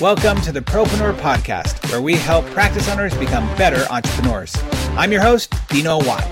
[0.00, 4.54] Welcome to the Propreneur Podcast, where we help practice owners become better entrepreneurs.
[4.90, 6.24] I'm your host, Dino Watt.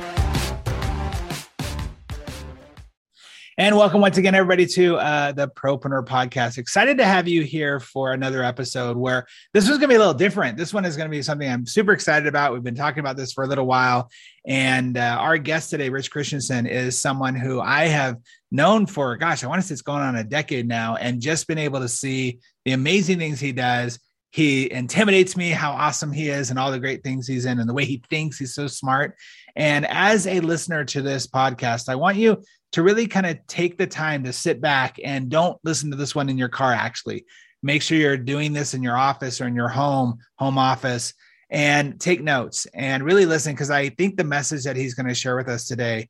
[3.59, 6.59] And welcome once again, everybody, to uh, the Propreneur Podcast.
[6.59, 9.99] Excited to have you here for another episode where this is going to be a
[9.99, 10.57] little different.
[10.57, 12.53] This one is going to be something I'm super excited about.
[12.53, 14.13] We've been talking about this for a little while.
[14.47, 18.19] And uh, our guest today, Rich Christiansen, is someone who I have
[18.53, 21.49] known for, gosh, I want to say it's going on a decade now, and just
[21.49, 23.99] been able to see the amazing things he does.
[24.31, 27.69] He intimidates me how awesome he is and all the great things he's in and
[27.69, 28.39] the way he thinks.
[28.39, 29.15] He's so smart.
[29.55, 32.43] And as a listener to this podcast, I want you
[32.73, 36.15] to really kind of take the time to sit back and don't listen to this
[36.15, 37.25] one in your car, actually.
[37.63, 41.15] Make sure you're doing this in your office or in your home, home office,
[41.49, 45.15] and take notes and really listen because I think the message that he's going to
[45.15, 46.09] share with us today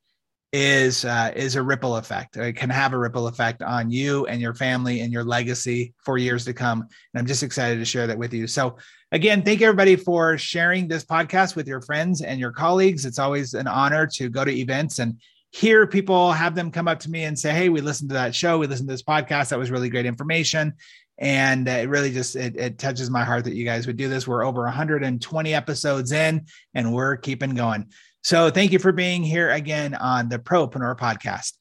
[0.59, 2.38] is uh, is a ripple effect.
[2.38, 6.16] It can have a ripple effect on you and your family and your legacy for
[6.16, 6.80] years to come.
[6.80, 8.46] And I'm just excited to share that with you.
[8.46, 8.79] So
[9.12, 13.04] again, thank everybody for sharing this podcast with your friends and your colleagues.
[13.04, 17.01] It's always an honor to go to events and hear people have them come up
[17.01, 18.59] to me and say, "Hey, we listened to that show.
[18.59, 19.51] We listened to this podcast.
[19.51, 20.73] That was really great information."
[21.18, 24.26] And it really just it, it touches my heart that you guys would do this.
[24.26, 27.91] We're over 120 episodes in, and we're keeping going.
[28.27, 31.52] So thank you for being here again on the Propreneur podcast.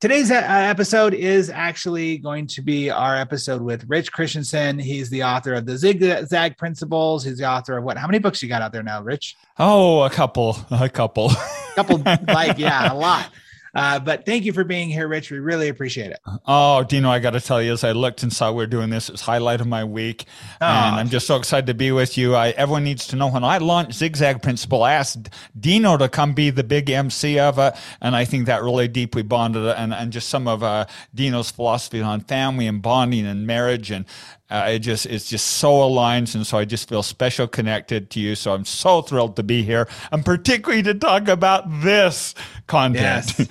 [0.00, 4.78] Today's uh, episode is actually going to be our episode with Rich Christiansen.
[4.78, 7.22] He's the author of the Zigzag Principles.
[7.22, 7.98] He's the author of what?
[7.98, 9.36] How many books you got out there now, Rich?
[9.58, 13.30] Oh, a couple, a couple, a couple, like yeah, a lot.
[13.76, 15.30] Uh, but thank you for being here, Rich.
[15.30, 16.18] We really appreciate it.
[16.46, 18.88] Oh, Dino, I got to tell you, as I looked and saw we are doing
[18.88, 20.24] this, it's highlight of my week,
[20.62, 20.66] oh.
[20.66, 22.34] and I'm just so excited to be with you.
[22.34, 26.32] I, everyone needs to know when I launched Zigzag Principle, I asked Dino to come
[26.32, 30.10] be the big MC of it, and I think that really deeply bonded and, and
[30.10, 34.06] just some of uh, Dino's philosophy on family and bonding and marriage and
[34.50, 38.20] uh, it just it's just so aligned, and so I just feel special connected to
[38.20, 38.34] you.
[38.34, 42.34] So I'm so thrilled to be here, and particularly to talk about this
[42.66, 43.34] content.
[43.38, 43.48] Yes.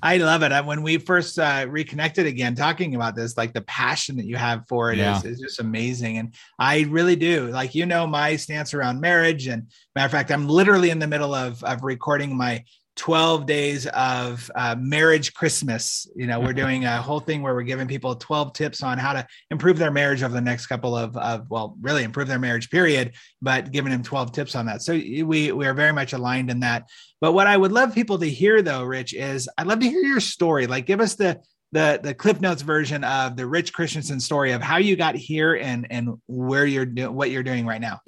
[0.00, 0.52] I love it.
[0.64, 4.64] When we first uh, reconnected again, talking about this, like the passion that you have
[4.68, 5.18] for it yeah.
[5.18, 6.18] is, is just amazing.
[6.18, 7.48] And I really do.
[7.48, 9.48] Like, you know, my stance around marriage.
[9.48, 12.64] And matter of fact, I'm literally in the middle of, of recording my
[12.98, 16.06] 12 days of uh, marriage Christmas.
[16.16, 19.12] You know, we're doing a whole thing where we're giving people 12 tips on how
[19.12, 22.70] to improve their marriage over the next couple of, of well, really improve their marriage
[22.70, 24.82] period, but giving them 12 tips on that.
[24.82, 26.88] So we, we are very much aligned in that.
[27.20, 30.02] But what I would love people to hear though, Rich, is I'd love to hear
[30.02, 30.66] your story.
[30.66, 31.40] Like give us the,
[31.72, 35.54] the the cliff notes version of the rich christiansen story of how you got here
[35.54, 38.00] and and where you're doing what you're doing right now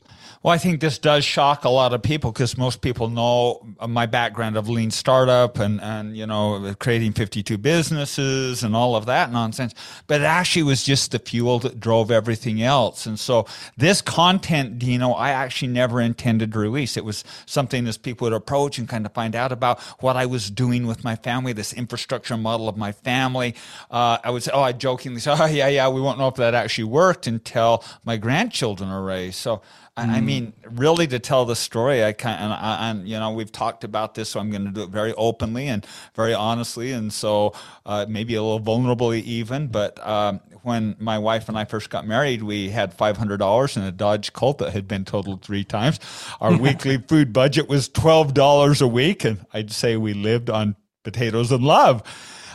[0.42, 4.06] well, I think this does shock a lot of people because most people know my
[4.06, 9.30] background of lean startup and, and, you know, creating 52 businesses and all of that
[9.30, 9.74] nonsense.
[10.06, 13.04] But it actually was just the fuel that drove everything else.
[13.04, 16.96] And so this content, Dino, I actually never intended to release.
[16.96, 20.24] It was something as people would approach and kind of find out about what I
[20.24, 23.49] was doing with my family, this infrastructure model of my family.
[23.90, 26.36] Uh, I would say, oh, I jokingly say, oh, yeah, yeah, we won't know if
[26.36, 29.36] that actually worked until my grandchildren are raised.
[29.36, 29.62] So
[30.06, 30.10] Mm.
[30.10, 33.84] I mean, really, to tell the story, I kind and, and you know we've talked
[33.84, 37.52] about this, so I'm going to do it very openly and very honestly, and so
[37.84, 39.66] uh, maybe a little vulnerably even.
[39.66, 43.76] But um, when my wife and I first got married, we had five hundred dollars
[43.76, 46.00] in a Dodge Colt that had been totaled three times.
[46.40, 50.76] Our weekly food budget was twelve dollars a week, and I'd say we lived on
[51.02, 52.02] potatoes and love.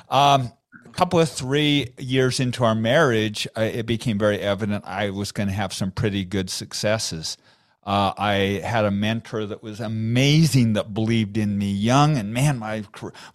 [0.09, 0.51] Um,
[0.95, 5.49] couple of three years into our marriage, uh, it became very evident I was going
[5.49, 7.37] to have some pretty good successes.
[7.85, 12.57] Uh, I had a mentor that was amazing that believed in me young, and man,
[12.57, 12.83] my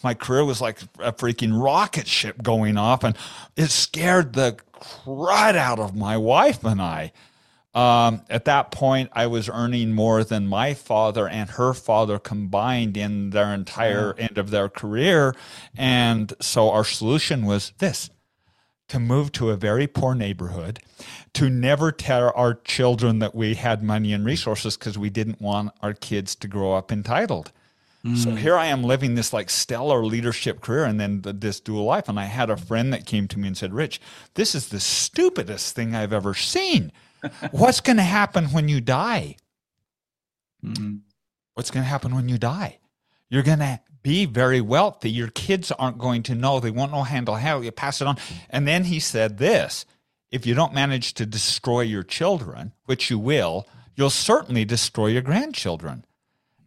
[0.03, 3.17] my career was like a freaking rocket ship going off, and
[3.57, 7.13] it scared the crud out of my wife and I.
[7.73, 12.97] Um, at that point, I was earning more than my father and her father combined
[12.97, 15.37] in their entire end of their career.
[15.77, 18.11] And so our solution was this
[18.89, 20.81] to move to a very poor neighborhood,
[21.35, 25.73] to never tell our children that we had money and resources because we didn't want
[25.81, 27.53] our kids to grow up entitled.
[28.05, 28.17] Mm.
[28.17, 31.85] So here I am living this like stellar leadership career and then the, this dual
[31.85, 32.09] life.
[32.09, 34.01] And I had a friend that came to me and said, Rich,
[34.35, 36.91] this is the stupidest thing I've ever seen.
[37.51, 39.37] What's going to happen when you die?
[40.65, 40.97] Mm-hmm.
[41.55, 42.79] What's going to happen when you die?
[43.29, 45.11] You're going to be very wealthy.
[45.11, 46.61] Your kids aren't going to know.
[46.61, 48.17] They won't know how to handle how you pass it on.
[48.49, 49.85] And then he said this
[50.31, 55.23] if you don't manage to destroy your children, which you will, you'll certainly destroy your
[55.23, 56.05] grandchildren.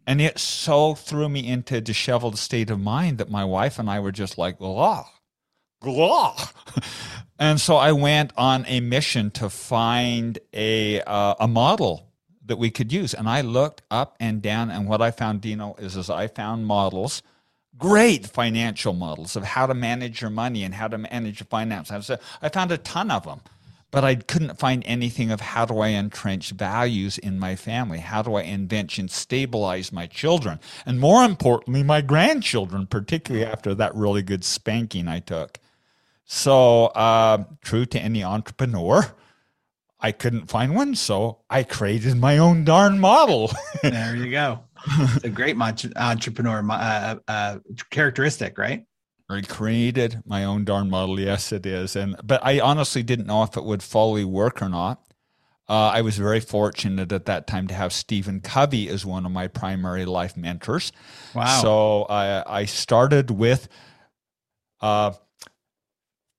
[0.06, 3.90] And it so threw me into a disheveled state of mind that my wife and
[3.90, 5.06] I were just like, well, oh,
[5.84, 6.36] Blah.
[7.40, 12.08] And so I went on a mission to find a uh, a model
[12.46, 13.14] that we could use.
[13.14, 16.66] And I looked up and down, and what I found, Dino, is as I found
[16.66, 17.22] models,
[17.78, 21.92] great financial models of how to manage your money and how to manage your finance.
[21.92, 23.42] I found a ton of them,
[23.92, 28.00] but I couldn't find anything of how do I entrench values in my family?
[28.00, 30.60] How do I invent and stabilize my children?
[30.86, 35.60] And more importantly, my grandchildren, particularly after that really good spanking I took.
[36.26, 39.14] So, uh, true to any entrepreneur,
[40.00, 43.52] I couldn't find one, so I created my own darn model.
[43.84, 44.60] there you go.
[44.86, 45.56] It's a great
[45.96, 47.60] entrepreneur uh, uh,
[47.90, 48.86] characteristic, right?
[49.30, 51.20] I created my own darn model.
[51.20, 51.96] Yes, it is.
[51.96, 55.02] And but I honestly didn't know if it would fully work or not.
[55.70, 59.32] Uh, I was very fortunate at that time to have Stephen Covey as one of
[59.32, 60.92] my primary life mentors.
[61.34, 61.62] Wow!
[61.62, 63.70] So I, I started with
[64.82, 65.14] uh,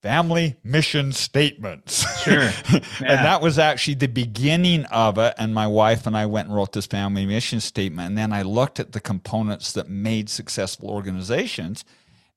[0.05, 2.05] family mission statements.
[2.21, 2.51] Sure.
[3.01, 3.11] Yeah.
[3.11, 5.33] and that was actually the beginning of it.
[5.37, 8.09] And my wife and I went and wrote this family mission statement.
[8.09, 11.83] And then I looked at the components that made successful organizations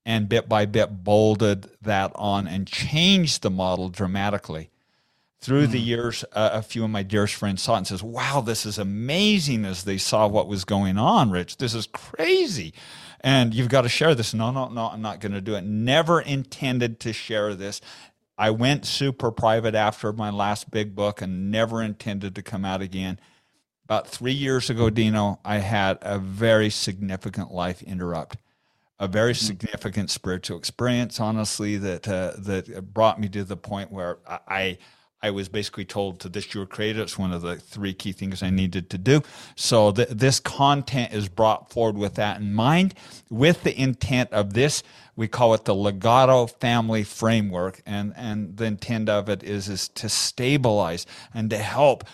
[0.06, 4.70] and bit by bit bolded that on and changed the model dramatically.
[5.40, 5.72] Through mm.
[5.72, 5.86] the hmm.
[5.86, 8.78] years, uh, a few of my dearest friends saw it and says, wow, this is
[8.78, 11.58] amazing as they saw what was going on, Rich.
[11.58, 12.72] This is crazy
[13.20, 14.34] and you've got to share this.
[14.34, 15.64] No, no, no, I'm not going to do it.
[15.64, 17.80] Never intended to share this.
[18.36, 22.80] I went super private after my last big book and never intended to come out
[22.80, 23.18] again.
[23.84, 28.36] About three years ago, Dino, I had a very significant life interrupt,
[29.00, 29.46] a very mm-hmm.
[29.46, 34.78] significant spiritual experience, honestly, that uh, that brought me to the point where I
[35.20, 37.02] I was basically told to this your creator.
[37.02, 39.22] It's one of the three key things I needed to do.
[39.56, 42.94] So th- this content is brought forward with that in mind,
[43.28, 44.82] with the intent of this.
[45.16, 49.88] We call it the Legado Family Framework, and and the intent of it is is
[49.88, 51.04] to stabilize
[51.34, 52.04] and to help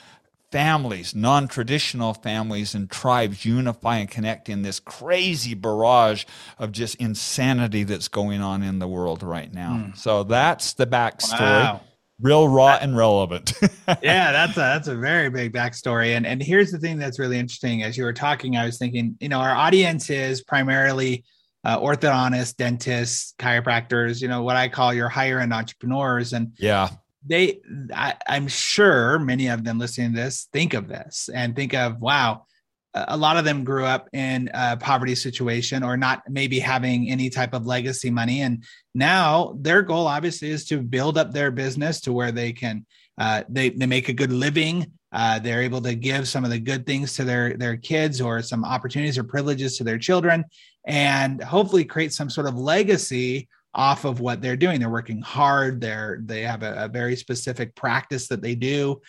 [0.51, 6.25] families, non traditional families, and tribes unify and connect in this crazy barrage
[6.59, 9.73] of just insanity that's going on in the world right now.
[9.73, 9.99] Mm.
[9.99, 11.41] So that's the backstory.
[11.41, 11.83] Wow
[12.25, 13.53] real raw and relevant.
[14.03, 16.17] yeah, that's a that's a very big backstory.
[16.17, 17.85] And and here's the thing that's really interesting.
[17.85, 21.25] As you were talking, I was thinking, you know, our audience is primarily
[21.65, 24.21] uh, orthodontists, dentists, chiropractors.
[24.21, 26.33] You know, what I call your higher end entrepreneurs.
[26.33, 26.89] And yeah,
[27.25, 27.61] they,
[27.95, 32.01] I, I'm sure many of them listening to this think of this and think of,
[32.01, 32.47] wow
[32.95, 37.29] a lot of them grew up in a poverty situation or not maybe having any
[37.29, 38.43] type of legacy money.
[38.43, 38.65] And
[38.95, 42.87] now their goal obviously is to build up their business to where they can
[43.19, 44.93] uh, they, they make a good living.
[45.13, 48.43] Uh, they're able to give some of the good things to their their kids or
[48.43, 50.45] some opportunities or privileges to their children
[50.85, 54.81] and hopefully create some sort of legacy off of what they're doing.
[54.81, 55.81] They're working hard.
[55.81, 59.01] They're they have a, a very specific practice that they do.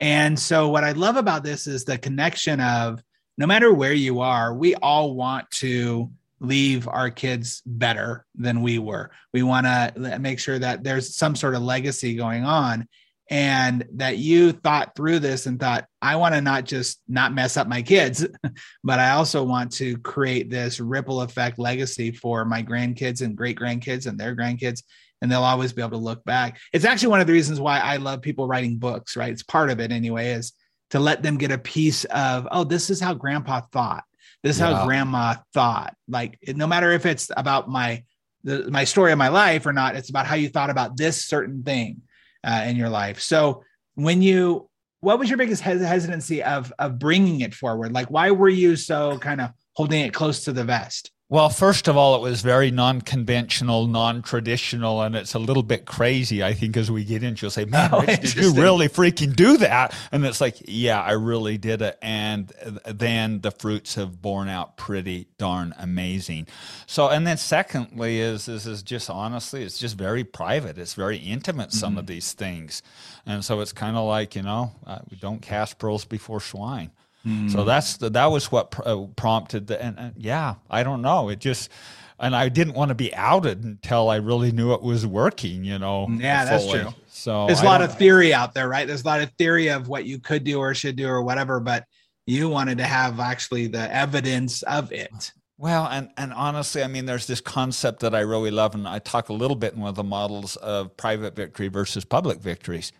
[0.00, 3.02] And so what i love about this is the connection of
[3.38, 8.78] no matter where you are, we all want to leave our kids better than we
[8.78, 9.10] were.
[9.32, 12.88] We want to make sure that there's some sort of legacy going on
[13.30, 17.56] and that you thought through this and thought I want to not just not mess
[17.56, 18.26] up my kids,
[18.84, 23.58] but I also want to create this ripple effect legacy for my grandkids and great
[23.58, 24.82] grandkids and their grandkids
[25.20, 26.58] and they'll always be able to look back.
[26.72, 29.32] It's actually one of the reasons why I love people writing books, right?
[29.32, 30.52] It's part of it anyway is
[30.90, 34.04] to let them get a piece of, oh, this is how grandpa thought.
[34.42, 34.74] This is yeah.
[34.74, 35.94] how grandma thought.
[36.08, 38.04] Like no matter if it's about my
[38.44, 41.24] the, my story of my life or not, it's about how you thought about this
[41.24, 42.02] certain thing
[42.44, 43.20] uh, in your life.
[43.20, 43.64] So
[43.94, 44.68] when you,
[45.00, 47.92] what was your biggest hes- hesitancy of of bringing it forward?
[47.92, 51.10] Like why were you so kind of holding it close to the vest?
[51.30, 55.62] Well, first of all, it was very non conventional, non traditional, and it's a little
[55.62, 58.54] bit crazy, I think, as we get into You'll say, Man, oh, Rich, did you
[58.54, 59.94] really freaking do that?
[60.10, 61.98] And it's like, Yeah, I really did it.
[62.00, 62.50] And
[62.86, 66.46] then the fruits have borne out pretty darn amazing.
[66.86, 70.78] So, and then secondly, is, is, is just honestly, it's just very private.
[70.78, 71.98] It's very intimate, some mm-hmm.
[71.98, 72.82] of these things.
[73.26, 76.90] And so it's kind of like, you know, uh, we don't cast pearls before swine.
[77.28, 77.52] Mm.
[77.52, 81.02] So that's the, that was what pr- uh, prompted the and, and, yeah, I don't
[81.02, 81.28] know.
[81.28, 81.70] It just
[82.18, 85.64] and I didn't want to be outed until I really knew it was working.
[85.64, 86.08] You know.
[86.10, 86.78] Yeah, fully.
[86.78, 87.02] that's true.
[87.08, 88.86] So there's a lot of theory out there, right?
[88.86, 91.60] There's a lot of theory of what you could do or should do or whatever,
[91.60, 91.84] but
[92.26, 95.32] you wanted to have actually the evidence of it.
[95.56, 99.00] Well, and, and honestly, I mean, there's this concept that I really love, and I
[99.00, 102.92] talk a little bit in one of the models of private victory versus public victories.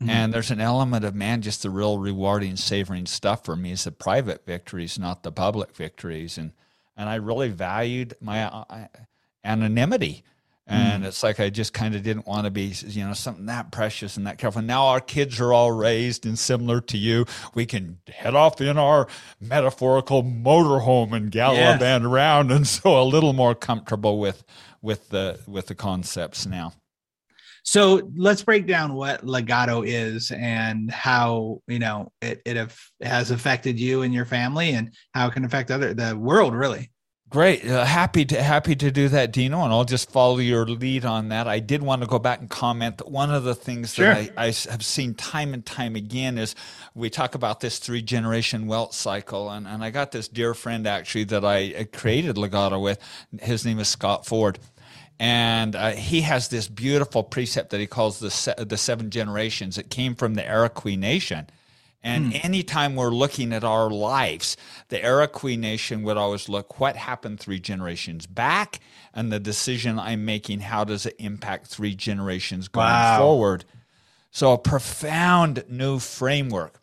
[0.00, 0.10] Mm-hmm.
[0.10, 3.82] And there's an element of man, just the real rewarding, savoring stuff for me is
[3.82, 6.38] the private victories, not the public victories.
[6.38, 6.52] And
[6.96, 8.86] and I really valued my uh,
[9.44, 10.24] anonymity.
[10.66, 11.06] and mm.
[11.06, 14.16] it's like I just kind of didn't want to be, you know, something that precious
[14.16, 14.62] and that careful.
[14.62, 17.24] Now our kids are all raised and similar to you.
[17.54, 19.08] We can head off in our
[19.40, 22.02] metaphorical motorhome and gallop yes.
[22.02, 24.44] around, and so a little more comfortable with
[24.82, 26.72] with the with the concepts now.
[27.64, 32.72] So let's break down what legado is and how you know it it
[33.02, 36.90] has affected you and your family, and how it can affect other the world really.
[37.30, 41.04] Great, uh, happy to happy to do that, Dino, and I'll just follow your lead
[41.04, 41.46] on that.
[41.46, 44.14] I did want to go back and comment that one of the things sure.
[44.14, 46.54] that I, I, have seen time and time again is
[46.94, 50.86] we talk about this three generation wealth cycle, and, and I got this dear friend
[50.86, 52.98] actually that I uh, created Legado with.
[53.42, 54.58] His name is Scott Ford,
[55.18, 59.78] and uh, he has this beautiful precept that he calls the se- the seven generations.
[59.78, 61.48] It came from the Iroquois Nation
[62.02, 62.38] and hmm.
[62.42, 64.56] anytime we're looking at our lives,
[64.88, 68.80] the Iroquois nation would always look what happened three generations back
[69.12, 73.18] and the decision I'm making, how does it impact three generations going wow.
[73.18, 73.64] forward?
[74.30, 76.80] So, a profound new framework.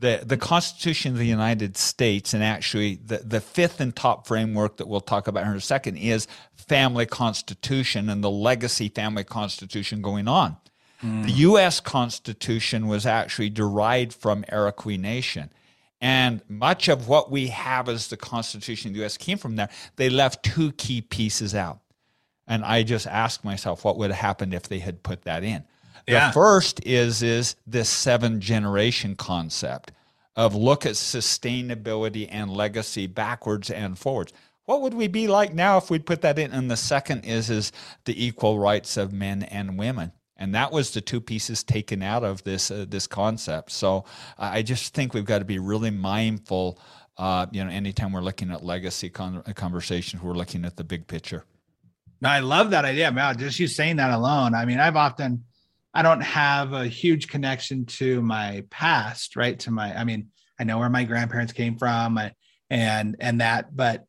[0.00, 4.76] The, the Constitution of the United States, and actually the, the fifth and top framework
[4.76, 10.00] that we'll talk about in a second, is family constitution and the legacy family constitution
[10.00, 10.56] going on.
[11.02, 11.24] Mm.
[11.24, 11.80] The U.S.
[11.80, 15.50] Constitution was actually derived from Iroquois Nation.
[16.00, 19.16] And much of what we have as the Constitution of the U.S.
[19.16, 19.68] came from there.
[19.96, 21.80] They left two key pieces out.
[22.46, 25.64] And I just asked myself, what would have happened if they had put that in?
[26.06, 26.28] Yeah.
[26.28, 29.92] The first is is this seven generation concept
[30.36, 34.32] of look at sustainability and legacy backwards and forwards.
[34.66, 36.52] What would we be like now if we'd put that in?
[36.52, 37.72] And the second is is
[38.04, 42.22] the equal rights of men and women and that was the two pieces taken out
[42.24, 43.72] of this uh, this concept.
[43.72, 44.04] So
[44.38, 46.78] I just think we've got to be really mindful.
[47.16, 50.84] Uh, you know, anytime we're looking at legacy con- uh, conversations, we're looking at the
[50.84, 51.44] big picture.
[52.22, 53.36] I love that idea, man.
[53.38, 54.54] Just you saying that alone.
[54.54, 55.44] I mean, I've often,
[55.94, 59.58] I don't have a huge connection to my past, right?
[59.60, 60.28] To my, I mean,
[60.60, 62.20] I know where my grandparents came from,
[62.70, 64.04] and and that, but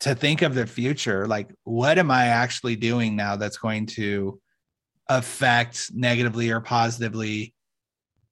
[0.00, 4.40] to think of the future, like, what am I actually doing now that's going to
[5.08, 7.54] affect negatively or positively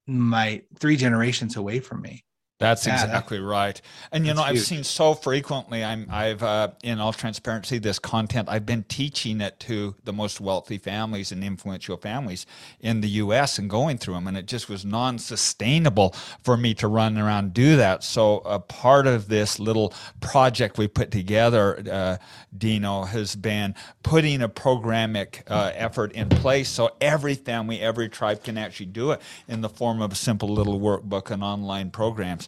[0.07, 2.23] my three generations away from me.
[2.63, 3.81] That's yeah, exactly that, right.
[4.13, 4.41] And you know.
[4.41, 5.83] I've seen so frequently.
[5.83, 8.47] I'm, I've, uh, in all transparency, this content.
[8.49, 12.45] I've been teaching it to the most wealthy families and influential families
[12.79, 13.59] in the U.S.
[13.59, 17.53] and going through them, and it just was non-sustainable for me to run around and
[17.53, 18.03] do that.
[18.03, 22.17] So, a part of this little project we put together, uh,
[22.57, 28.43] Dino, has been putting a programmatic uh, effort in place so every family, every tribe
[28.43, 32.47] can actually do it in the form of a simple little workbook and online programs.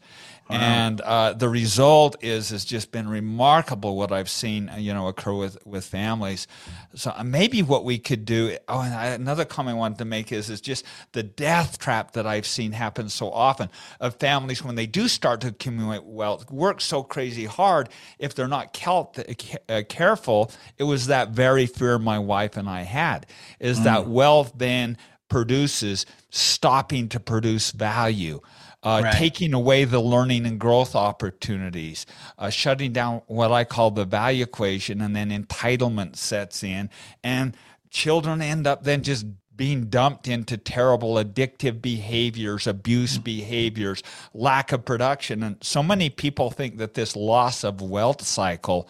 [0.49, 0.57] Wow.
[0.57, 3.95] And uh, the result is has just been remarkable.
[3.97, 6.45] What I've seen, you know, occur with with families.
[6.93, 8.55] So uh, maybe what we could do.
[8.67, 12.11] Oh, and I, another comment I wanted to make is is just the death trap
[12.11, 16.51] that I've seen happen so often of families when they do start to accumulate wealth,
[16.51, 17.89] work so crazy hard.
[18.19, 23.25] If they're not uh, careful, it was that very fear my wife and I had
[23.59, 23.85] is mm.
[23.85, 28.41] that wealth then produces stopping to produce value
[28.85, 29.13] uh, right.
[29.15, 32.05] taking away the learning and growth opportunities,
[32.37, 36.89] uh, shutting down what I call the value equation, and then entitlement sets in,
[37.23, 37.57] and
[37.89, 39.25] children end up then just
[39.55, 43.23] being dumped into terrible addictive behaviors, abuse mm-hmm.
[43.23, 45.43] behaviors, lack of production.
[45.43, 48.89] And so many people think that this loss of wealth cycle,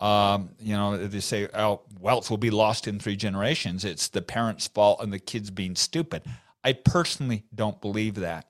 [0.00, 3.84] um, you know, they say, oh, wealth will be lost in three generations.
[3.84, 6.22] It's the parents' fault and the kids being stupid.
[6.64, 8.46] I personally don't believe that.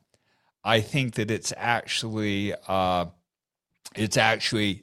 [0.66, 3.06] I think that it's actually uh,
[3.94, 4.82] it's actually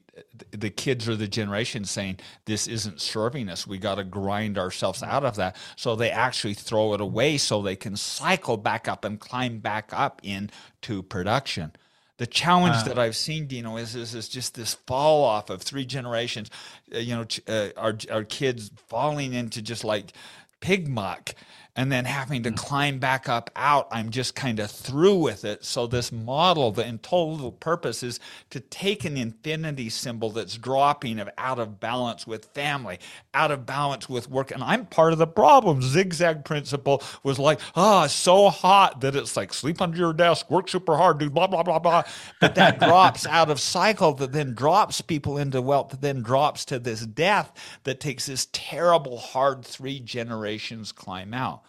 [0.51, 3.67] the kids or the generation saying this isn't serving us.
[3.67, 5.57] We got to grind ourselves out of that.
[5.75, 9.89] So they actually throw it away so they can cycle back up and climb back
[9.91, 11.73] up into production.
[12.17, 15.85] The challenge that I've seen, Dino, is, is is just this fall off of three
[15.85, 16.49] generations.
[16.95, 20.13] Uh, you know, uh, our our kids falling into just like
[20.61, 21.35] pig muck
[21.75, 22.57] and then having to mm.
[22.57, 25.63] climb back up out i'm just kind of through with it.
[25.63, 28.19] So this model the total purpose is
[28.51, 32.99] to take an infinity symbol that's dropping of out of balance with family
[33.33, 34.51] out of balance with work.
[34.51, 35.81] And i'm part of the problem.
[35.81, 40.69] Zigzag principle was like oh so hot that it's like sleep under your desk work
[40.69, 42.03] super hard do blah blah blah blah.
[42.39, 46.65] But that drops out of cycle that then drops people into wealth that then drops
[46.65, 47.51] to this death
[47.83, 51.62] that takes this terrible hard three generations climb out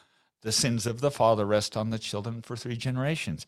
[0.45, 3.47] the sins of the father rest on the children for three generations.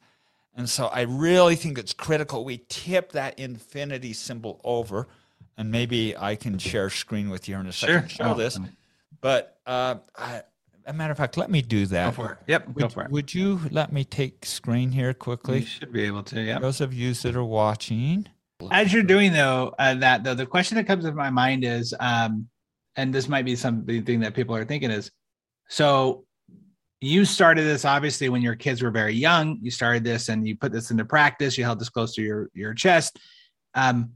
[0.56, 5.06] And so I really think it's critical we tip that infinity symbol over.
[5.58, 8.10] And maybe I can share screen with you in a second.
[8.10, 8.26] Sure.
[8.26, 8.58] Show oh, this.
[9.20, 10.42] But uh, I,
[10.86, 12.14] a matter of fact, let me do that.
[12.16, 12.38] Go for it.
[12.46, 13.10] Yep, would, go for it.
[13.10, 15.60] Would you let me take screen here quickly?
[15.60, 16.40] You should be able to.
[16.40, 16.58] Yeah.
[16.58, 18.26] Those of you that are watching.
[18.70, 21.94] As you're doing though, uh, that though, the question that comes to my mind is,
[22.00, 22.48] um,
[22.96, 25.10] and this might be something that people are thinking is,
[25.68, 26.25] so
[27.00, 29.58] you started this obviously when your kids were very young.
[29.60, 31.58] You started this and you put this into practice.
[31.58, 33.18] You held this close to your your chest.
[33.74, 34.12] Um,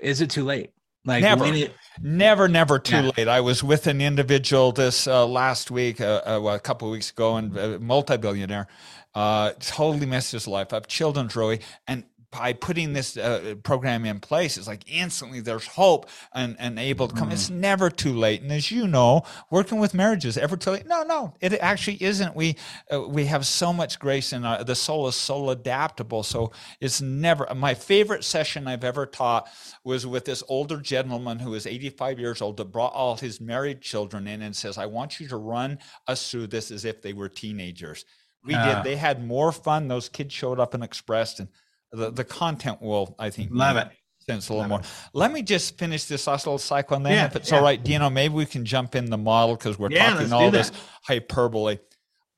[0.00, 0.70] is it too late?
[1.04, 3.10] Like never, it, never, never too yeah.
[3.16, 3.28] late.
[3.28, 6.92] I was with an individual this uh, last week, uh, uh, well, a couple of
[6.92, 8.66] weeks ago, and a multi-billionaire,
[9.14, 10.88] uh, totally messed his life up.
[10.88, 16.08] Children's really, and by putting this uh, program in place, it's like instantly there's hope
[16.34, 17.30] and, and able to come.
[17.30, 17.32] Mm.
[17.32, 18.42] It's never too late.
[18.42, 20.86] And as you know, working with marriages, ever too late?
[20.86, 22.34] No, no, it actually isn't.
[22.34, 22.56] We
[22.92, 26.22] uh, we have so much grace in our, the soul is so adaptable.
[26.22, 27.46] So it's never.
[27.54, 29.48] My favorite session I've ever taught
[29.84, 33.80] was with this older gentleman who is 85 years old that brought all his married
[33.80, 37.12] children in and says, "I want you to run us through this as if they
[37.12, 38.04] were teenagers."
[38.44, 38.76] We uh.
[38.76, 38.84] did.
[38.84, 39.88] They had more fun.
[39.88, 41.48] Those kids showed up and expressed and
[41.92, 43.88] the, the content will, I think, love it.
[44.28, 44.80] Sense a little Love more.
[44.80, 44.86] It.
[45.14, 47.58] Let me just finish this last little cycle, and then, yeah, if it's yeah.
[47.58, 50.50] all right, Dino, maybe we can jump in the model because we're yeah, talking all
[50.50, 50.72] this
[51.04, 51.78] hyperbole.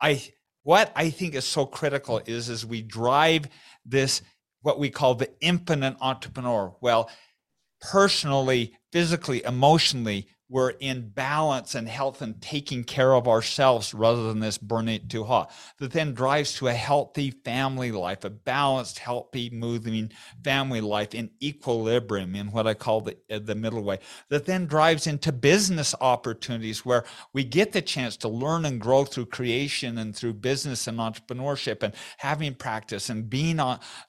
[0.01, 0.23] I
[0.65, 3.49] what I think is so critical is is we drive
[3.87, 4.21] this
[4.61, 6.75] what we call the infinite entrepreneur.
[6.83, 7.09] Well,
[7.81, 14.41] personally, physically, emotionally, we're in balance and health and taking care of ourselves rather than
[14.41, 15.51] this burning it too hot.
[15.79, 20.11] That then drives to a healthy family life, a balanced, healthy, moving
[20.43, 23.99] family life in equilibrium in what I call the, uh, the middle way.
[24.31, 29.05] That then drives into business opportunities where we get the chance to learn and grow
[29.05, 33.61] through creation and through business and entrepreneurship and having practice and being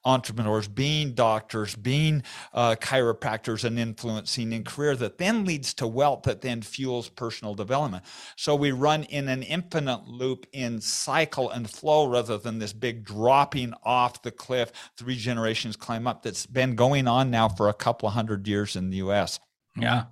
[0.06, 6.29] entrepreneurs, being doctors, being uh, chiropractors and influencing in career that then leads to wealth
[6.30, 8.04] that then fuels personal development.
[8.38, 13.04] So we run in an infinite loop in cycle and flow rather than this big
[13.04, 17.74] dropping off the cliff, three generations climb up that's been going on now for a
[17.74, 19.40] couple of hundred years in the US.
[19.76, 20.06] Yeah.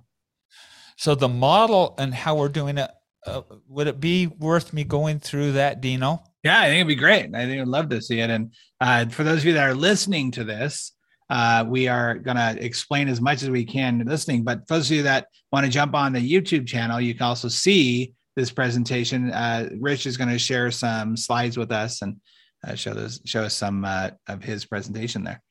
[0.96, 2.90] So the model and how we're doing it,
[3.24, 6.24] uh, would it be worth me going through that, Dino?
[6.42, 7.32] Yeah, I think it'd be great.
[7.32, 8.30] I think I'd love to see it.
[8.30, 10.92] And uh, for those of you that are listening to this,
[11.30, 14.44] uh, we are going to explain as much as we can listening.
[14.44, 17.24] But for those of you that want to jump on the YouTube channel, you can
[17.24, 19.30] also see this presentation.
[19.32, 22.16] Uh, Rich is going to share some slides with us and
[22.66, 25.42] uh, show those show us some uh, of his presentation there.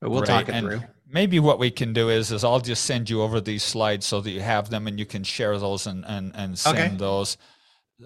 [0.00, 0.82] But we'll talk it and through.
[1.10, 4.20] Maybe what we can do is is I'll just send you over these slides so
[4.20, 6.96] that you have them and you can share those and and and send okay.
[6.96, 7.36] those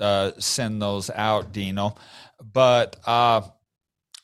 [0.00, 1.94] uh, send those out, Dino.
[2.42, 3.42] But uh,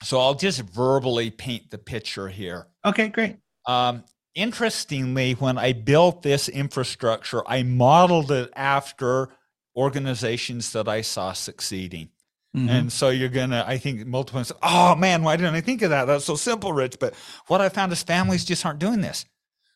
[0.02, 2.66] so I'll just verbally paint the picture here.
[2.88, 3.36] Okay, great.
[3.66, 9.30] Um, interestingly, when I built this infrastructure, I modeled it after
[9.76, 12.10] organizations that I saw succeeding.
[12.56, 12.68] Mm-hmm.
[12.68, 14.42] And so you're gonna, I think, multiple.
[14.62, 16.06] Oh man, why didn't I think of that?
[16.06, 16.96] That's so simple, Rich.
[16.98, 17.14] But
[17.46, 19.26] what I found is families just aren't doing this.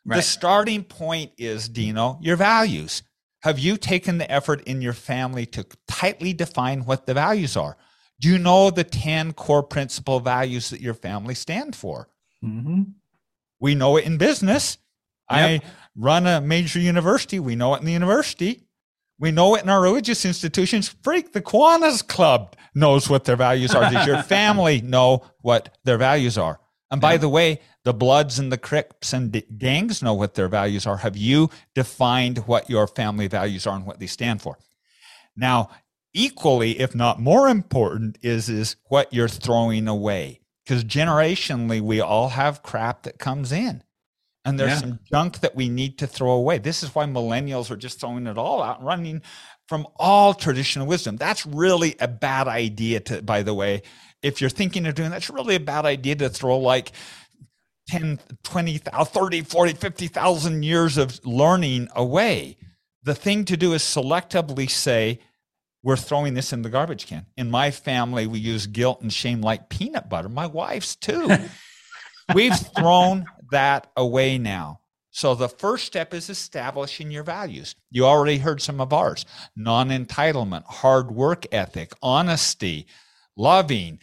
[0.04, 0.16] Right.
[0.16, 3.02] The starting point is, Dino, your values.
[3.42, 7.76] Have you taken the effort in your family to tightly define what the values are?
[8.20, 12.08] Do you know the 10 core principal values that your family stand for?
[12.44, 12.82] Mm-hmm.
[13.62, 14.76] We know it in business.
[15.30, 15.62] Yep.
[15.62, 17.38] I run a major university.
[17.38, 18.66] We know it in the university.
[19.20, 20.88] We know it in our religious institutions.
[21.02, 23.88] Freak, the Kiwanis Club knows what their values are.
[23.88, 26.58] Does your family know what their values are?
[26.90, 30.48] And by the way, the Bloods and the Crips and the gangs know what their
[30.48, 30.98] values are.
[30.98, 34.58] Have you defined what your family values are and what they stand for?
[35.36, 35.70] Now,
[36.12, 40.41] equally, if not more important, is is what you're throwing away.
[40.64, 43.82] Because generationally, we all have crap that comes in.
[44.44, 44.78] And there's yeah.
[44.78, 46.58] some junk that we need to throw away.
[46.58, 49.22] This is why millennials are just throwing it all out and running
[49.68, 51.16] from all traditional wisdom.
[51.16, 53.82] That's really a bad idea to, by the way.
[54.20, 56.92] If you're thinking of doing that's really a bad idea to throw like
[57.88, 62.56] 10, 20, 30, 40, 50,000 years of learning away.
[63.02, 65.20] The thing to do is selectively say,
[65.82, 67.26] we're throwing this in the garbage can.
[67.36, 70.28] In my family, we use guilt and shame like peanut butter.
[70.28, 71.30] My wife's too.
[72.34, 74.80] We've thrown that away now.
[75.10, 77.74] So the first step is establishing your values.
[77.90, 82.86] You already heard some of ours non entitlement, hard work ethic, honesty,
[83.36, 83.98] loving,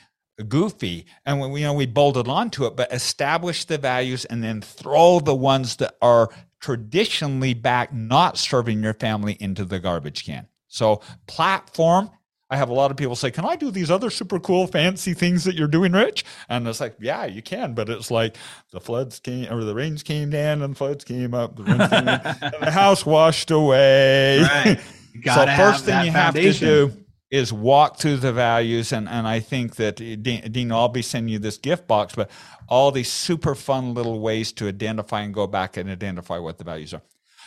[0.47, 1.05] goofy.
[1.25, 5.19] And when, you know, we bolted onto it, but establish the values and then throw
[5.19, 6.29] the ones that are
[6.61, 10.47] traditionally back, not serving your family into the garbage can.
[10.69, 12.09] So, platform,
[12.51, 15.13] I have a lot of people say, "Can I do these other super cool, fancy
[15.13, 18.37] things that you're doing, Rich?" And it's like, "Yeah, you can," but it's like
[18.71, 21.73] the floods came, or the rains came down, and the floods came up, the, came
[21.73, 24.41] in, the house washed away.
[24.41, 24.79] Right.
[25.25, 26.91] so first thing you have to do
[27.29, 31.39] is walk through the values, and and I think that Dean, I'll be sending you
[31.39, 32.31] this gift box, but
[32.67, 36.63] all these super fun little ways to identify and go back and identify what the
[36.63, 37.01] values are.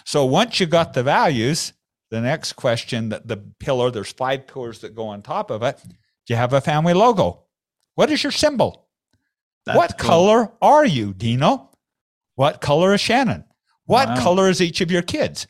[0.04, 1.72] So once you got the values,
[2.12, 5.80] the next question that the pillar, there's five pillars that go on top of it.
[5.82, 7.44] Do you have a family logo?
[7.94, 8.86] What is your symbol?
[9.64, 10.10] That's what cool.
[10.10, 11.70] color are you, Dino?
[12.34, 13.44] What color is Shannon?
[13.86, 14.22] What wow.
[14.22, 15.46] color is each of your kids?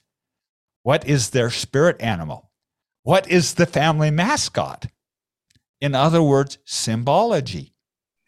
[0.85, 2.53] What is their spirit animal?
[3.03, 4.87] What is the family mascot?
[5.81, 7.75] In other words, symbology.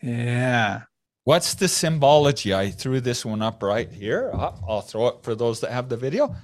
[0.03, 0.83] Yeah.
[1.23, 2.53] What's the symbology?
[2.53, 4.33] I threw this one up right here.
[4.35, 6.35] Uh, I'll throw it for those that have the video.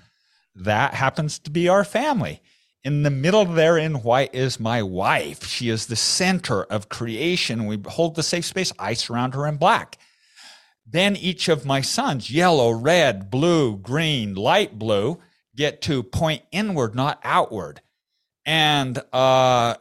[0.55, 2.43] That happens to be our family.
[2.83, 5.47] In the middle there in white is my wife.
[5.47, 7.67] She is the center of creation.
[7.67, 8.73] We hold the safe space.
[8.79, 9.99] I surround her in black.
[10.87, 15.21] Then each of my sons, yellow, red, blue, green, light blue,
[15.55, 17.81] get to point inward, not outward,
[18.45, 19.75] and uh,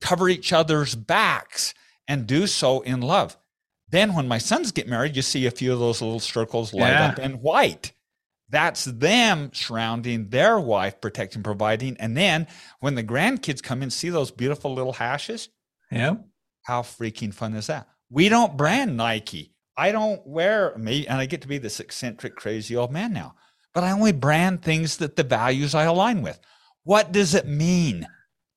[0.00, 1.72] cover each other's backs
[2.06, 3.38] and do so in love.
[3.88, 6.90] Then when my sons get married, you see a few of those little circles light
[6.90, 7.06] yeah.
[7.06, 7.92] up in white.
[8.54, 11.96] That's them surrounding their wife, protecting, providing.
[11.98, 12.46] And then
[12.78, 15.48] when the grandkids come in, see those beautiful little hashes?
[15.90, 16.18] Yeah.
[16.62, 17.88] How freaking fun is that?
[18.10, 19.52] We don't brand Nike.
[19.76, 23.34] I don't wear me, and I get to be this eccentric, crazy old man now.
[23.74, 26.38] But I only brand things that the values I align with.
[26.84, 28.06] What does it mean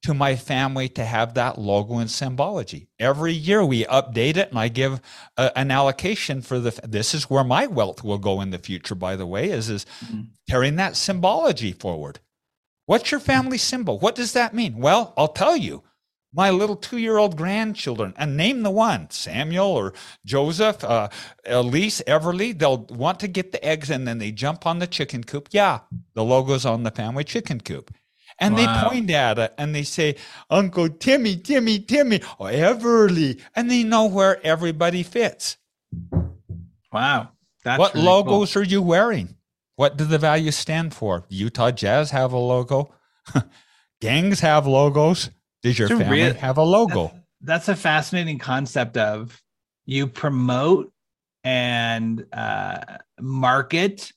[0.08, 2.88] to my family to have that logo and symbology.
[2.98, 5.02] Every year we update it and I give
[5.36, 8.96] a, an allocation for the this is where my wealth will go in the future
[8.96, 10.22] by the way is is mm-hmm.
[10.50, 12.22] carrying that symbology forward.
[12.86, 14.00] What's your family symbol?
[14.00, 14.78] What does that mean?
[14.78, 15.84] Well, I'll tell you.
[16.34, 19.93] My little 2-year-old grandchildren and name the one, Samuel or
[20.26, 21.08] Joseph, uh,
[21.46, 25.24] Elise, Everly, they'll want to get the eggs and then they jump on the chicken
[25.24, 25.48] coop.
[25.52, 25.80] Yeah,
[26.15, 27.91] the logo's on the family chicken coop
[28.39, 28.84] and wow.
[28.84, 30.15] they point at it and they say,
[30.50, 35.58] Uncle Timmy, Timmy, Timmy, or Everly, and they know where everybody fits.
[36.91, 37.30] Wow.
[37.63, 38.62] That's what really logos cool.
[38.62, 39.36] are you wearing?
[39.76, 41.26] What do the values stand for?
[41.30, 42.93] Utah Jazz have a logo.
[44.02, 45.30] Gangs have logos.
[45.63, 47.12] Does your family real, have a logo?
[47.41, 49.41] That's, that's, a fascinating concept of
[49.86, 50.91] you promote
[51.43, 52.80] and uh,
[53.19, 54.12] market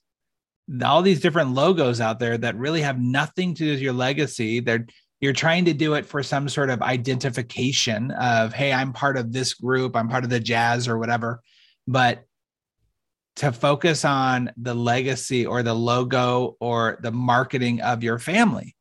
[0.85, 4.61] all these different logos out there that really have nothing to do with your legacy.
[4.61, 4.87] They're
[5.21, 9.33] you're trying to do it for some sort of identification of, hey, I'm part of
[9.33, 11.43] this group, I'm part of the jazz or whatever.
[11.87, 12.25] But
[13.37, 18.75] to focus on the legacy or the logo or the marketing of your family.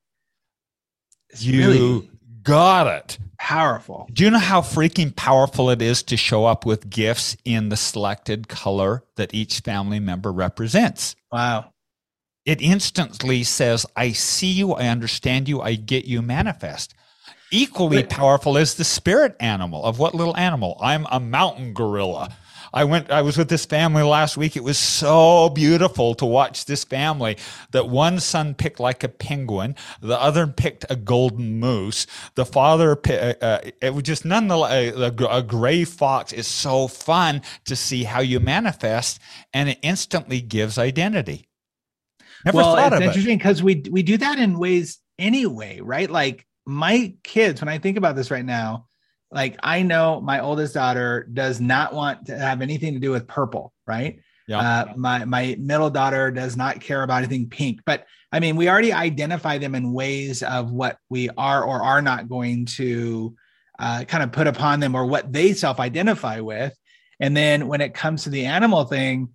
[1.37, 2.09] You really
[2.41, 3.19] got it.
[3.37, 4.09] Powerful.
[4.11, 7.77] Do you know how freaking powerful it is to show up with gifts in the
[7.77, 11.15] selected color that each family member represents?
[11.31, 11.71] Wow
[12.49, 16.95] it instantly says, I see you, I understand you, I get you manifest.
[17.51, 20.75] Equally powerful is the spirit animal of what little animal?
[20.81, 22.35] I'm a mountain gorilla.
[22.73, 24.55] I went, I was with this family last week.
[24.55, 27.37] It was so beautiful to watch this family
[27.69, 29.75] that one son picked like a penguin.
[30.01, 32.07] The other picked a golden moose.
[32.33, 37.43] The father, uh, uh, it was just nonetheless a, a gray fox is so fun
[37.65, 39.19] to see how you manifest
[39.53, 41.48] and it instantly gives identity.
[42.45, 43.65] Never well, thought it's interesting because it.
[43.65, 46.09] we we do that in ways anyway, right?
[46.09, 48.85] Like my kids, when I think about this right now,
[49.31, 53.27] like I know my oldest daughter does not want to have anything to do with
[53.27, 54.19] purple, right?
[54.47, 54.59] Yeah.
[54.59, 58.69] Uh, my my middle daughter does not care about anything pink, but I mean, we
[58.69, 63.35] already identify them in ways of what we are or are not going to
[63.79, 66.75] uh, kind of put upon them or what they self-identify with.
[67.19, 69.29] And then when it comes to the animal thing,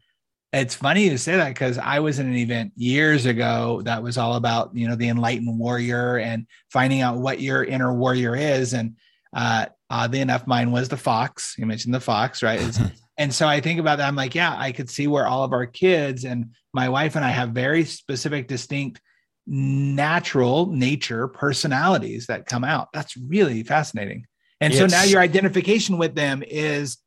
[0.55, 4.17] it's funny to say that because I was in an event years ago that was
[4.17, 8.73] all about you know the enlightened warrior and finding out what your inner warrior is.
[8.73, 8.97] And
[9.35, 11.57] uh, oddly enough, mine was the fox.
[11.59, 12.61] You mentioned the fox, right?
[13.19, 14.07] and so I think about that.
[14.07, 17.25] I'm like, yeah, I could see where all of our kids and my wife and
[17.25, 19.01] I have very specific, distinct,
[19.47, 22.89] natural nature personalities that come out.
[22.93, 24.27] That's really fascinating.
[24.61, 26.99] And it's, so now your identification with them is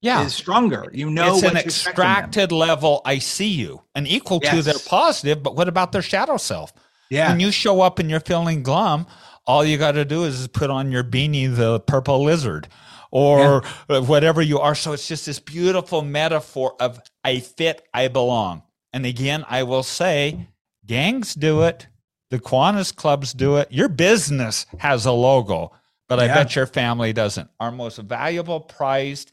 [0.00, 0.24] yeah.
[0.24, 0.86] is stronger.
[0.92, 3.02] You know, it's an extracted level.
[3.04, 4.54] I see you, and equal yes.
[4.54, 5.42] to their positive.
[5.42, 6.72] But what about their shadow self?
[7.10, 7.30] Yeah.
[7.30, 9.06] When you show up and you're feeling glum,
[9.46, 12.68] all you got to do is put on your beanie, the purple lizard,
[13.10, 13.98] or yeah.
[13.98, 14.76] whatever you are.
[14.76, 18.62] So it's just this beautiful metaphor of I fit, I belong.
[18.92, 20.46] And again, I will say,
[20.86, 21.88] gangs do it.
[22.30, 23.72] The Kiwanis clubs do it.
[23.72, 25.72] Your business has a logo.
[26.10, 27.48] but I bet your family doesn't.
[27.60, 29.30] Our most valuable, prized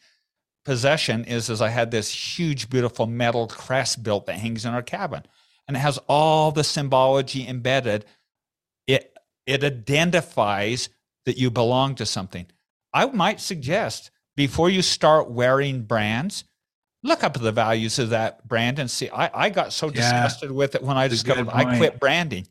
[0.68, 4.84] possession is is I had this huge, beautiful metal crest built that hangs in our
[4.84, 5.24] cabin,
[5.66, 8.04] and it has all the symbology embedded.
[8.86, 10.90] It it identifies
[11.26, 12.48] that you belong to something.
[12.94, 16.44] I might suggest before you start wearing brands,
[17.02, 19.10] look up the values of that brand and see.
[19.10, 22.46] I, I got so disgusted yeah, with it when I discovered I quit branding.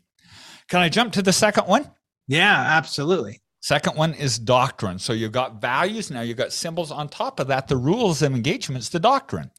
[0.68, 1.90] Can I jump to the second one?
[2.26, 3.42] Yeah, absolutely.
[3.66, 4.96] Second one is doctrine.
[4.96, 6.92] So you've got values, now you've got symbols.
[6.92, 9.50] On top of that, the rules of engagements, the doctrine.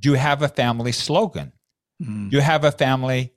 [0.00, 1.52] Do you have a family slogan?
[2.02, 2.30] Mm.
[2.30, 3.34] Do you have a family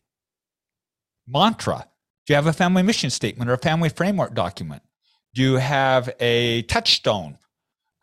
[1.28, 1.90] mantra?
[2.26, 4.82] Do you have a family mission statement or a family framework document?
[5.34, 7.38] Do you have a touchstone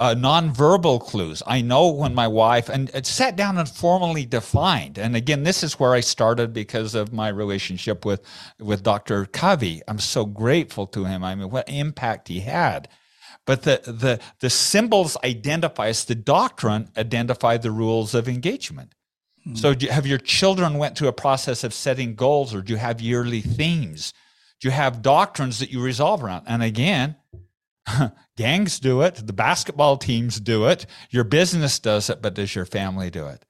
[0.01, 1.43] uh, nonverbal clues.
[1.47, 4.99] I know when my wife and it sat down and formally defined.
[4.99, 8.21] And again, this is where I started because of my relationship with
[8.59, 9.27] with Dr.
[9.27, 9.83] Covey.
[9.87, 11.23] I'm so grateful to him.
[11.23, 12.89] I mean, what impact he had.
[13.47, 16.05] But the the the symbols identify us.
[16.05, 18.95] The doctrine identify the rules of engagement.
[19.47, 19.57] Mm-hmm.
[19.57, 22.73] So, do you, have your children went through a process of setting goals, or do
[22.73, 24.15] you have yearly themes?
[24.61, 26.47] Do you have doctrines that you resolve around?
[26.47, 27.17] And again,
[28.37, 32.65] gangs do it, the basketball teams do it, your business does it, but does your
[32.65, 33.45] family do it?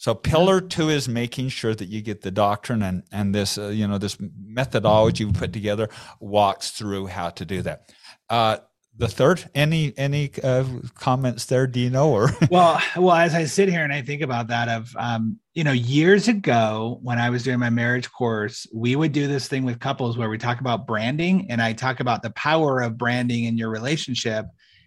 [0.00, 3.68] So pillar two is making sure that you get the doctrine and and this uh,
[3.68, 7.92] you know this methodology we put together walks through how to do that.
[8.30, 8.56] Uh,
[9.00, 12.08] the third, any any uh, comments there, Dino?
[12.08, 12.30] Or?
[12.50, 15.72] Well, well, as I sit here and I think about that, of um, you know,
[15.72, 19.78] years ago when I was doing my marriage course, we would do this thing with
[19.78, 23.56] couples where we talk about branding, and I talk about the power of branding in
[23.56, 24.46] your relationship,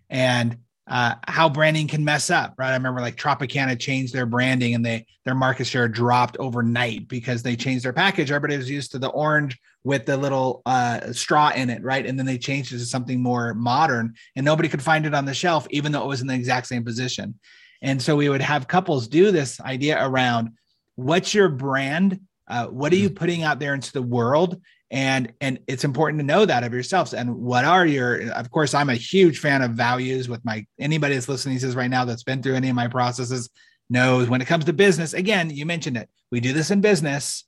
[0.09, 2.71] and uh, how branding can mess up, right?
[2.71, 7.41] I remember like Tropicana changed their branding and they their market share dropped overnight because
[7.41, 8.31] they changed their package.
[8.31, 12.05] Everybody was used to the orange with the little uh, straw in it, right?
[12.05, 15.25] And then they changed it to something more modern, and nobody could find it on
[15.25, 17.39] the shelf, even though it was in the exact same position.
[17.81, 20.51] And so we would have couples do this idea around
[20.95, 23.17] what's your brand, uh, what are you mm-hmm.
[23.17, 24.61] putting out there into the world,
[24.93, 27.15] and and it's important to know that of yourselves.
[27.15, 31.15] And what are your of course i'm a huge fan of values with my anybody
[31.15, 33.49] that's listening to this right now that's been through any of my processes
[33.89, 37.43] knows when it comes to business again you mentioned it we do this in business.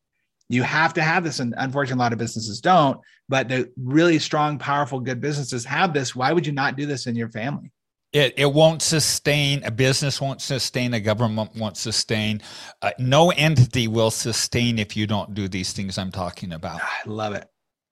[0.47, 4.19] You have to have this and unfortunately a lot of businesses don't but the really
[4.19, 6.15] strong powerful good businesses have this.
[6.15, 7.71] Why would you not do this in your family
[8.15, 12.41] it, it won't sustain a business won't sustain a government won't sustain
[12.81, 17.09] uh, no entity will sustain if you don't do these things i'm talking about i
[17.09, 17.49] love it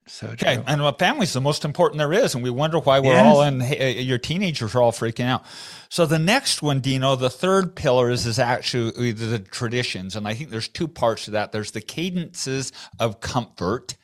[0.08, 0.64] so okay true.
[0.68, 3.26] and well, family's the most important there is and we wonder why we're yes.
[3.26, 5.44] all in hey, uh, your teenagers are all freaking out
[5.90, 10.28] so the next one dino the third pillar is is actually uh, the traditions and
[10.28, 13.96] i think there's two parts to that there's the cadences of comfort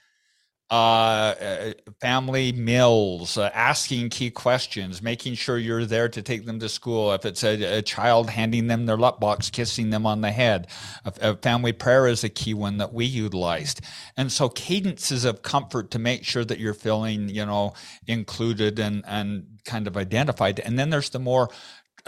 [0.71, 6.59] uh, uh, family meals, uh, asking key questions, making sure you're there to take them
[6.59, 7.11] to school.
[7.13, 10.67] If it's a, a child, handing them their luck box, kissing them on the head.
[11.05, 13.81] A, a, family prayer is a key one that we utilized.
[14.15, 17.73] And so cadences of comfort to make sure that you're feeling, you know,
[18.05, 20.59] included and, and kind of identified.
[20.59, 21.49] And then there's the more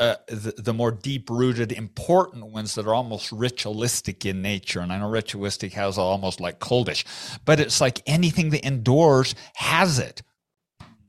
[0.01, 4.79] uh, the, the, more deep rooted, important ones that are almost ritualistic in nature.
[4.79, 7.05] And I know ritualistic has almost like coldish,
[7.45, 10.23] but it's like anything that endures has it.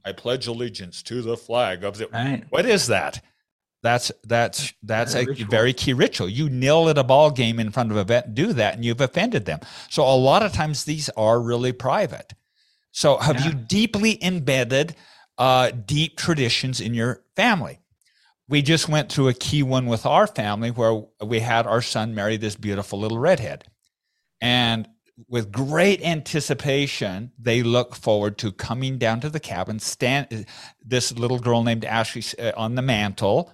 [0.05, 2.09] I pledge allegiance to the flag of the.
[2.09, 2.45] Right.
[2.51, 3.25] What is that?
[3.83, 6.29] That's that's that's a, a very key ritual.
[6.29, 9.01] You kneel at a ball game in front of a vet, do that, and you've
[9.01, 9.61] offended them.
[9.89, 12.35] So a lot of times these are really private.
[12.91, 13.47] So have yeah.
[13.47, 14.95] you deeply embedded
[15.39, 17.79] uh, deep traditions in your family?
[18.53, 22.15] We just went through a key one with our family where we had our son
[22.15, 23.65] marry this beautiful little redhead.
[24.43, 24.87] And
[25.27, 30.45] with great anticipation, they look forward to coming down to the cabin, stand
[30.85, 33.51] this little girl named Ashley uh, on the mantle,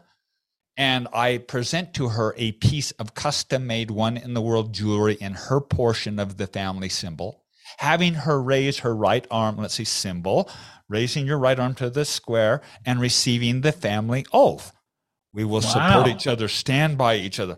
[0.77, 5.15] and I present to her a piece of custom made one in the world jewelry
[5.15, 7.45] in her portion of the family symbol.
[7.77, 10.51] Having her raise her right arm, let's see, symbol,
[10.89, 14.73] raising your right arm to the square and receiving the family oath.
[15.38, 15.92] We will wow.
[15.92, 17.57] support each other, stand by each other.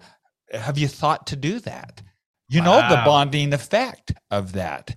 [0.52, 2.02] Have you thought to do that?
[2.50, 2.82] You wow.
[2.82, 4.96] know the bonding effect of that.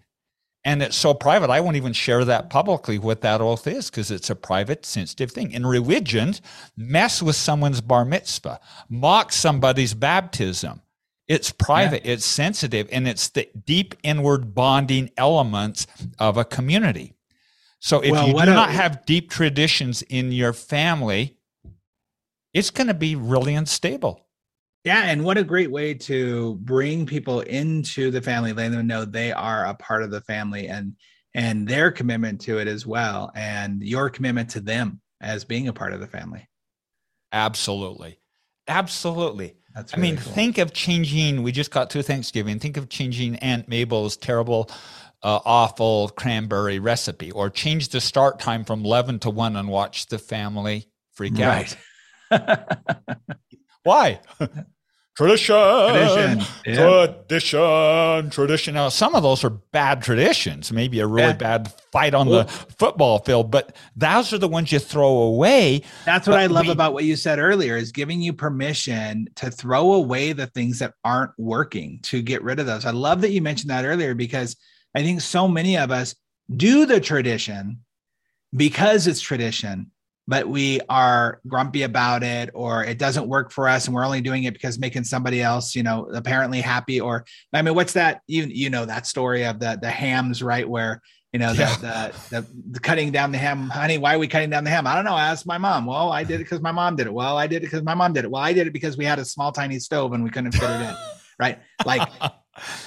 [0.66, 4.12] And it's so private, I won't even share that publicly what that oath is because
[4.12, 5.52] it's a private, sensitive thing.
[5.54, 6.42] In religions,
[6.76, 10.82] mess with someone's bar mitzvah, mock somebody's baptism.
[11.30, 12.14] It's private, yeah.
[12.14, 15.88] it's sensitive, and it's the deep inward bonding elements
[16.20, 17.14] of a community.
[17.80, 21.38] So if well, you do not have deep traditions in your family,
[22.54, 24.26] it's going to be really unstable.
[24.84, 29.06] Yeah, and what a great way to bring people into the family, letting them know
[29.06, 30.96] they are a part of the family and
[31.34, 35.74] and their commitment to it as well, and your commitment to them, as being a
[35.74, 36.48] part of the family.
[37.32, 38.20] Absolutely.
[38.68, 39.56] Absolutely.
[39.74, 40.34] That's I mean, cool.
[40.34, 41.42] think of changing.
[41.42, 42.60] We just got through Thanksgiving.
[42.60, 44.70] Think of changing Aunt Mabel's terrible,
[45.24, 50.08] uh, awful cranberry recipe, or change the start time from eleven to one and watch
[50.08, 51.72] the family freak right.
[51.72, 51.78] out.
[53.84, 54.20] Why?
[55.16, 56.42] tradition, Tradition.
[56.66, 56.76] Yeah.
[57.08, 58.74] tradition, tradition.
[58.74, 60.72] Now, some of those are bad traditions.
[60.72, 61.34] Maybe a really Yeah.
[61.34, 65.84] bad fight on Well- the football field, but those are the ones you throw away.
[66.06, 69.28] That's what But I love we- about what you said earlier is giving you permission
[69.36, 72.86] to throw away the things that aren't working to get rid of those.
[72.86, 74.56] I love that you mentioned that earlier because
[74.96, 76.16] I think so many of us
[76.56, 77.80] do the tradition
[78.56, 79.92] because it's tradition,
[80.28, 84.22] but we are grumpy about it or it doesn't work for us and we're only
[84.22, 88.22] doing it because making somebody else, you know, apparently happy or I mean what's that
[88.28, 91.02] you you know that story of the the hams right where
[91.34, 91.76] you know Yeah.
[91.78, 94.88] the, the, the cutting down the ham honey why are we cutting down the ham?
[94.88, 95.86] I don't know I asked my mom.
[95.86, 97.14] Well i did it because my mom did it.
[97.14, 98.32] Well i did it because my mom did it.
[98.32, 100.70] Well i did it because we had a small tiny stove and we couldn't fit
[100.70, 100.96] it in.
[101.40, 101.60] Right?
[101.84, 102.08] Like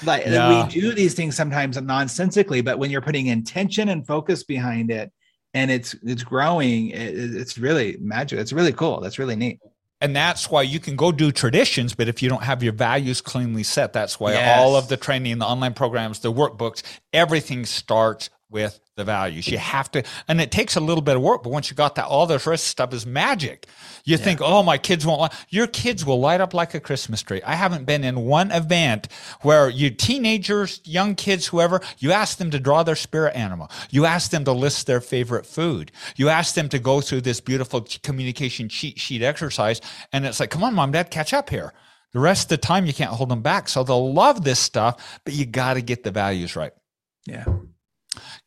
[0.05, 0.65] like Yeah.
[0.65, 5.13] we do these things sometimes nonsensically but when you're putting intention and focus behind it
[5.57, 9.59] and it's it's growing it, it's really magic it's really cool that's really neat
[10.03, 13.23] And that's why you can go do traditions, but if you don't have your values
[13.23, 14.59] cleanly set, that's why Yes.
[14.59, 16.83] all of the training, the online programs, the workbooks,
[17.15, 19.49] everything starts with the values.
[19.49, 21.97] You have to, and it takes a little bit of work, but once you got
[21.97, 23.67] that, all the rest stuff is magic.
[24.05, 25.33] You think, oh, my kids won't light.
[25.49, 27.43] Your kids will light up like a Christmas tree.
[27.45, 29.09] I haven't been in one event
[29.43, 33.71] where you teenagers, young kids, whoever, you ask them to draw their spirit animal.
[33.91, 35.91] You ask them to list their favorite food.
[36.15, 39.81] You ask them to go through this beautiful communication cheat sheet exercise.
[40.13, 41.73] And it's like, come on, mom, dad, catch up here.
[42.13, 43.69] The rest of the time, you can't hold them back.
[43.69, 46.73] So they'll love this stuff, but you got to get the values right.
[47.27, 47.45] yeah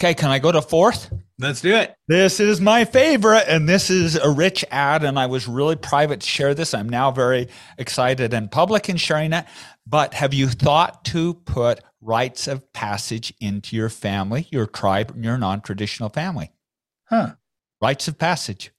[0.02, 1.12] Okay, can I go to fourth?
[1.40, 5.04] let's do it This is my favorite, and this is a rich ad.
[5.04, 6.74] And I was really private to share this.
[6.74, 9.46] I'm now very excited and public in sharing it.
[9.88, 15.38] But have you thought to put rites of passage into your family, your tribe, your
[15.38, 16.52] non traditional family?
[17.06, 17.34] huh
[17.82, 18.72] Rites of passage.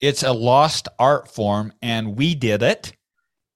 [0.00, 2.94] It's a lost art form, and we did it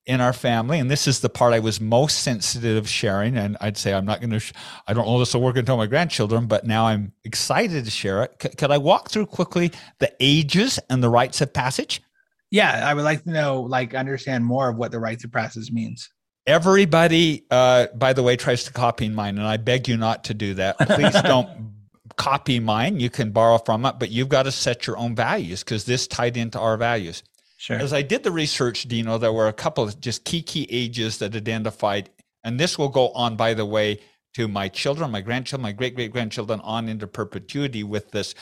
[0.09, 0.81] in our family.
[0.81, 3.37] And this is the part I was most sensitive of sharing.
[3.37, 4.53] And I'd say I'm not going to, sh-
[4.89, 8.25] I don't know this will work until my grandchildren, but now I'm excited to share
[8.25, 8.35] it.
[8.43, 12.03] C- could I walk through quickly the ages and the rites of passage?
[12.51, 15.71] yeah i would like to know like understand more of what the rites of passage
[15.71, 16.09] means
[16.49, 20.35] Everybody, uh, by the way, tries to copy mine, and I beg you not to
[20.35, 20.79] do that.
[20.79, 21.75] Please don't
[22.17, 23.01] copy mine.
[23.01, 26.07] You can borrow from it, but you've got to set your own values because this
[26.07, 27.23] tied into our values.
[27.59, 30.67] Sure As I did the research, Dino, there were a couple of just key, key
[30.71, 32.09] ages that identified,
[32.43, 34.01] and this will go on, by the way,
[34.35, 38.35] to my children, my grandchildren, my great great grandchildren, on into perpetuity with this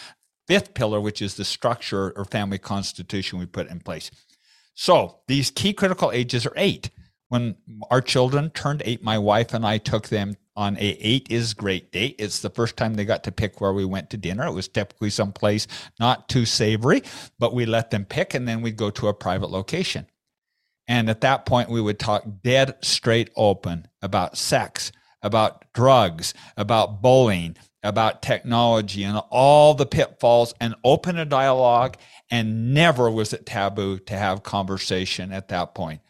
[0.46, 4.10] fifth pillar, which is the structure or family constitution we put in place.
[4.74, 6.90] So these key critical ages are eight.
[7.28, 7.56] When
[7.90, 11.92] our children turned eight, my wife and I took them on a eight is great
[11.92, 12.16] date.
[12.18, 14.46] It's the first time they got to pick where we went to dinner.
[14.46, 15.66] It was typically someplace
[16.00, 17.02] not too savory,
[17.38, 20.06] but we let them pick and then we'd go to a private location.
[20.88, 27.02] And at that point, we would talk dead straight open about sex, about drugs, about
[27.02, 31.96] bullying, about technology, and all the pitfalls, and open a dialogue.
[32.30, 36.00] And never was it taboo to have conversation at that point.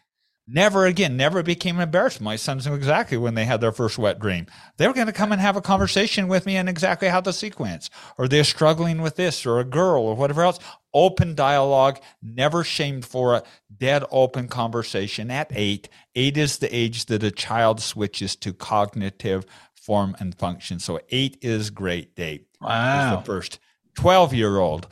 [0.49, 2.21] Never again, never became embarrassed.
[2.21, 4.47] My sons knew exactly when they had their first wet dream.
[4.77, 7.33] They were going to come and have a conversation with me and exactly how the
[7.33, 10.59] sequence, or they're struggling with this, or a girl, or whatever else.
[10.93, 13.45] Open dialogue, never shamed for it,
[13.77, 15.89] dead open conversation at eight.
[16.15, 20.79] Eight is the age that a child switches to cognitive form and function.
[20.79, 23.59] So eight is great date is wow the first
[23.95, 24.87] 12 year old.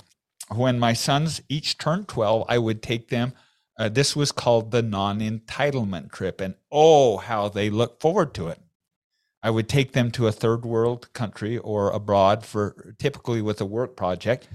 [0.54, 3.34] When my sons each turned 12, I would take them.
[3.78, 6.42] Uh, this was called the non entitlement trip.
[6.42, 8.60] And oh, how they look forward to it.
[9.44, 13.66] I would take them to a third world country or abroad for typically with a
[13.66, 14.48] work project.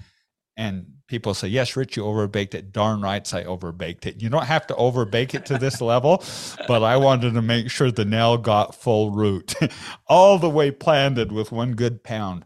[0.57, 2.73] And people say, Yes, Rich, you overbaked it.
[2.73, 4.21] Darn rights, I overbaked it.
[4.21, 6.25] You don't have to overbake it to this level,
[6.67, 9.55] but I wanted to make sure the nail got full root,
[10.07, 12.45] all the way planted with one good pound.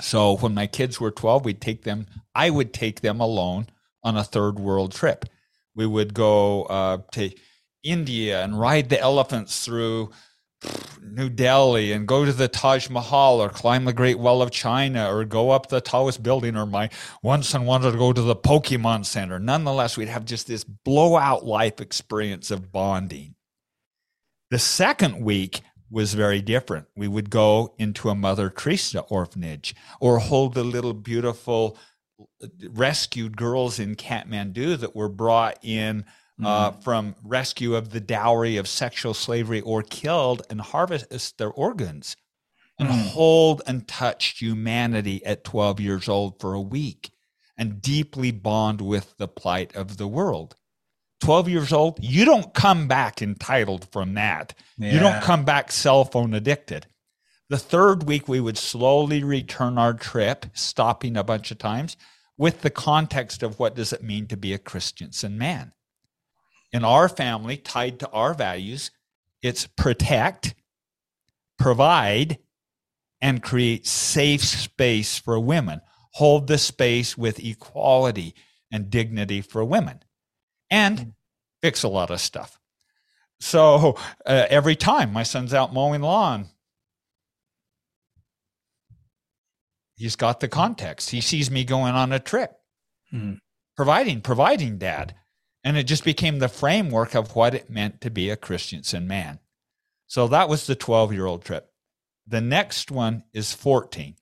[0.00, 3.68] So when my kids were 12, we'd take them, I would take them alone
[4.02, 5.24] on a third world trip.
[5.76, 7.30] We would go uh, to
[7.84, 10.10] India and ride the elephants through
[11.02, 15.14] New Delhi and go to the Taj Mahal or climb the Great Wall of China
[15.14, 18.34] or go up the tallest building or my one son wanted to go to the
[18.34, 19.38] Pokemon Center.
[19.38, 23.34] Nonetheless, we'd have just this blowout life experience of bonding.
[24.50, 25.60] The second week
[25.90, 26.86] was very different.
[26.96, 31.78] We would go into a Mother Teresa orphanage or hold the little beautiful
[32.70, 36.04] rescued girls in Kathmandu that were brought in
[36.44, 36.82] uh, Mm.
[36.84, 42.14] from rescue of the dowry of sexual slavery or killed and harvest their organs
[42.78, 43.08] and Mm.
[43.08, 47.10] hold and touch humanity at 12 years old for a week
[47.56, 50.54] and deeply bond with the plight of the world.
[51.20, 54.52] 12 years old, you don't come back entitled from that.
[54.76, 56.86] You don't come back cell phone addicted.
[57.48, 61.96] The third week, we would slowly return our trip, stopping a bunch of times
[62.36, 65.72] with the context of what does it mean to be a Christiansen man.
[66.72, 68.90] In our family, tied to our values,
[69.42, 70.54] it's protect,
[71.58, 72.38] provide,
[73.20, 75.80] and create safe space for women.
[76.14, 78.34] Hold the space with equality
[78.72, 80.00] and dignity for women,
[80.70, 81.12] and
[81.62, 82.58] fix a lot of stuff.
[83.38, 86.48] So uh, every time my son's out mowing lawn,
[89.96, 91.10] he's got the context.
[91.10, 92.52] He sees me going on a trip,
[93.12, 93.38] Mhm.
[93.76, 95.14] providing, providing dad.
[95.64, 99.40] And it just became the framework of what it meant to be a Christiansen man.
[100.06, 101.72] So that was the 12 year old trip.
[102.26, 104.16] The next one is 14.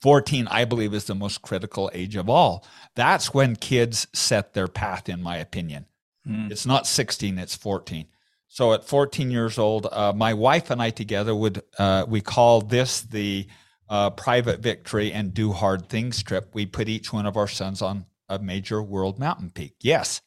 [0.00, 2.64] 14, I believe, is the most critical age of all.
[2.94, 5.86] That's when kids set their path, in my opinion.
[6.26, 6.50] Mm.
[6.50, 8.06] It's not 16, it's 14.
[8.48, 12.60] So at 14 years old, uh, my wife and I together would, uh, we call
[12.60, 13.46] this the
[13.94, 16.50] uh, private victory and do hard things trip.
[16.52, 19.74] We put each one of our sons on a major world mountain peak.
[19.82, 20.20] Yes,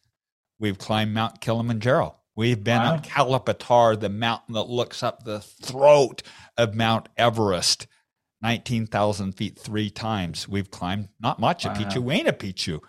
[0.58, 2.16] we've climbed Mount Kilimanjaro.
[2.34, 2.94] We've been Wow.
[2.94, 6.24] on Kalapatar, the mountain that looks up the throat
[6.56, 7.88] of Mount Everest,
[8.42, 10.48] 19,000 feet three times.
[10.48, 11.74] We've climbed not Machu Wow.
[11.74, 12.80] Picchu, Huayna Picchu.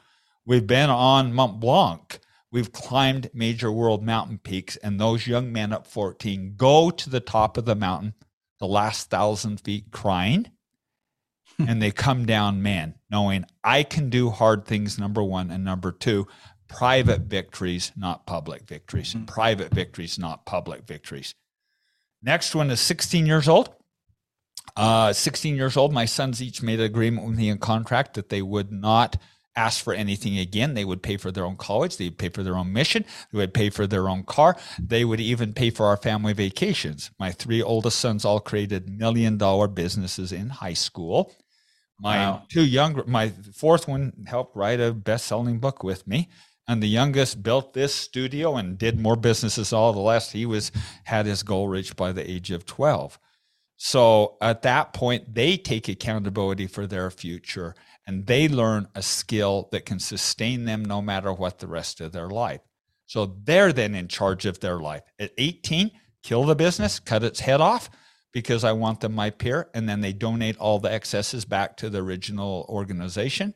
[0.47, 2.21] We've been on Mont Blanc.
[2.53, 7.21] We've climbed major world mountain peaks, and those young men at 14 go to the
[7.21, 8.15] top of the mountain,
[8.61, 10.53] the last thousand feet, crying,
[11.67, 15.93] and they come down man, knowing I can do hard things, number one, and number
[15.93, 16.27] two,
[16.69, 19.15] private victories, not public victories.
[19.15, 19.27] Mhm.
[19.27, 21.35] Private victories, not public victories.
[22.23, 23.75] Next one is 16 years old.
[24.77, 28.29] Uh, 16 years old, my sons each made an agreement with me in contract that
[28.29, 29.17] they would not
[29.57, 30.75] ask for anything again.
[30.75, 31.97] They would pay for their own college.
[31.97, 33.05] They would pay for their own mission.
[33.33, 34.57] They would pay for their own car.
[34.79, 37.11] They would even pay for our family vacations.
[37.19, 41.35] My three oldest sons all created million dollar businesses in high school.
[42.01, 42.43] My Wow.
[42.49, 46.29] two younger, my fourth one helped write a best selling book with me.
[46.71, 50.33] And the youngest built this studio and did more businesses all the last.
[50.33, 50.71] He was
[51.05, 53.19] had his goal reached by the age of 12.
[53.77, 57.75] So at that point, they take accountability for their future
[58.07, 62.13] and they learn a skill that can sustain them no matter what the rest of
[62.13, 62.61] their life.
[63.07, 65.03] So they're then in charge of their life.
[65.19, 65.91] At 18,
[66.23, 67.89] kill the business, cut its head off
[68.33, 69.69] because I want them my peer.
[69.75, 73.55] And then they donate all the excesses back to the original organization.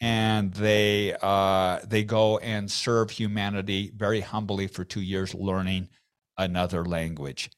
[0.00, 5.88] And they uh, they go and serve humanity very humbly for two years, learning
[6.36, 7.50] another language.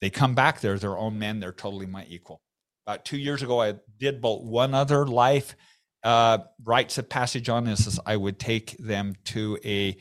[0.00, 2.40] They come back, they're their own men, they're totally my equal.
[2.86, 5.54] About two years ago, I did but one other life
[6.02, 9.96] uh, rites of passage on this is I would take them to a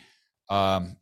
[0.50, 0.98] um,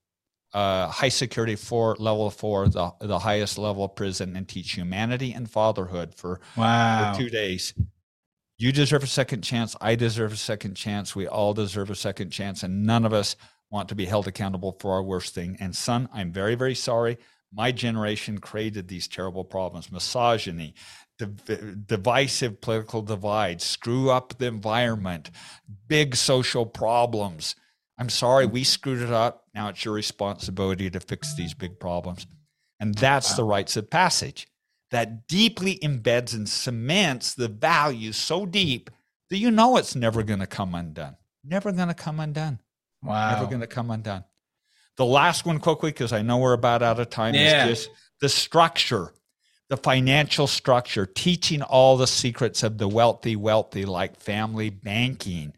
[0.55, 5.49] uh, high security four level four, the, the highest level prison, and teach humanity and
[5.49, 7.13] fatherhood for, Wow.
[7.13, 7.73] for two days.
[8.57, 9.75] You deserve a second chance.
[9.81, 11.13] I deserve a second chance.
[11.13, 13.35] We all deserve a second chance, and none of us
[13.69, 15.57] want to be held accountable for our worst thing.
[15.59, 17.17] And son, I'm very, very sorry.
[17.53, 20.73] My generation created these terrible problems: misogyny,
[21.17, 25.31] div- divisive political divides, screw up the environment,
[25.87, 27.55] big social problems.
[27.97, 29.44] I'm sorry, we screwed it up.
[29.55, 32.27] Now it's your responsibility to fix these big problems.
[32.79, 34.47] And that's the rites of passage
[34.91, 38.89] that deeply embeds and cements the values so deep
[39.29, 41.15] that you know it's never going to come undone.
[41.43, 42.59] Never going to come undone.
[43.01, 43.31] Wow.
[43.31, 44.25] Never going to come undone.
[44.97, 47.67] The last one, quickly, because I know we're about out of time, Yeah.
[47.67, 47.89] is just
[48.21, 49.13] the structure,
[49.69, 55.53] the financial structure, teaching all the secrets of the wealthy, wealthy, like family banking,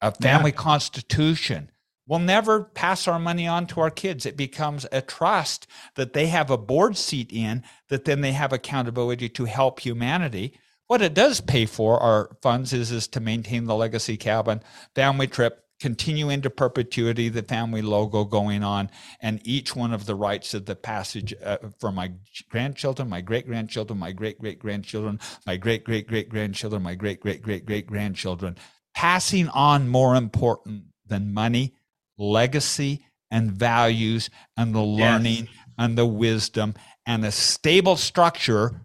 [0.00, 1.70] a family constitution.
[2.06, 4.26] We'll never pass our money on to our kids.
[4.26, 8.52] It becomes a trust that they have a board seat in, that then they have
[8.52, 10.58] accountability to help humanity.
[10.88, 14.62] What it does pay for our funds is, is to maintain the legacy cabin,
[14.94, 18.88] family trip, continue into perpetuity, the family logo going on,
[19.20, 22.12] and each one of the rites of the passage uh, for my
[22.50, 27.20] grandchildren, my great grandchildren, my great great grandchildren, my great great great grandchildren, my great
[27.20, 28.56] great great great grandchildren,
[28.94, 31.74] passing on more important than money,
[32.18, 35.48] legacy and values and the learning
[35.78, 36.74] and the wisdom
[37.06, 38.82] and a stable structure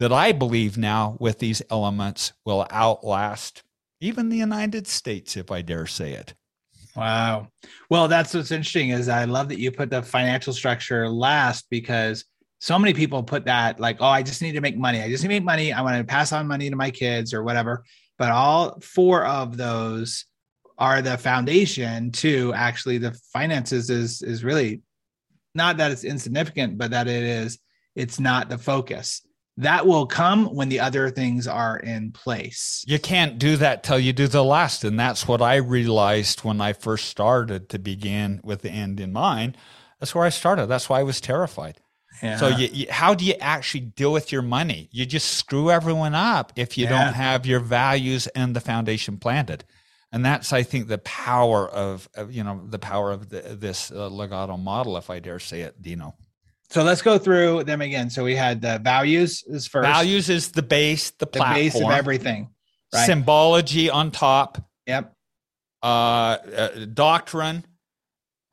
[0.00, 3.62] that I believe now with these elements will outlast
[4.00, 6.34] even the United States, if I dare say it.
[6.94, 7.48] Wow.
[7.90, 12.24] Well, that's what's interesting is I love that you put the financial structure last because
[12.60, 15.02] so many people put that like, oh, I just need to make money.
[15.02, 15.72] I just need to make money.
[15.72, 17.84] I want to pass on money to my kids or whatever.
[18.18, 20.24] But all four of those
[20.78, 24.82] are the foundation to actually the finances is is really
[25.54, 27.58] not that it's insignificant, but that it is
[27.94, 29.22] it's not the focus
[29.56, 32.84] that will come when the other things are in place.
[32.86, 34.82] You can't do that till you do the last.
[34.84, 39.12] And that's what I realized when I first started to begin with the end in
[39.12, 39.56] mind.
[40.00, 40.66] That's where I started.
[40.66, 41.78] That's why I was terrified.
[42.22, 42.36] Yeah.
[42.36, 44.88] So, you, you, how do you actually deal with your money?
[44.92, 47.04] You just screw everyone up if you yeah.
[47.04, 49.64] don't have your values and the foundation planted.
[50.14, 53.90] And that's, I think, the power of, of you know, the power of the, this
[53.90, 56.14] uh, Legado model, if I dare say it, Dino.
[56.70, 58.10] So let's go through them again.
[58.10, 59.88] So we had the values is first.
[59.88, 62.50] Values is the base, the, the base of everything.
[62.94, 63.06] Right?
[63.06, 64.64] Symbology on top.
[64.86, 65.12] Yep.
[65.82, 67.66] Uh, uh, doctrine,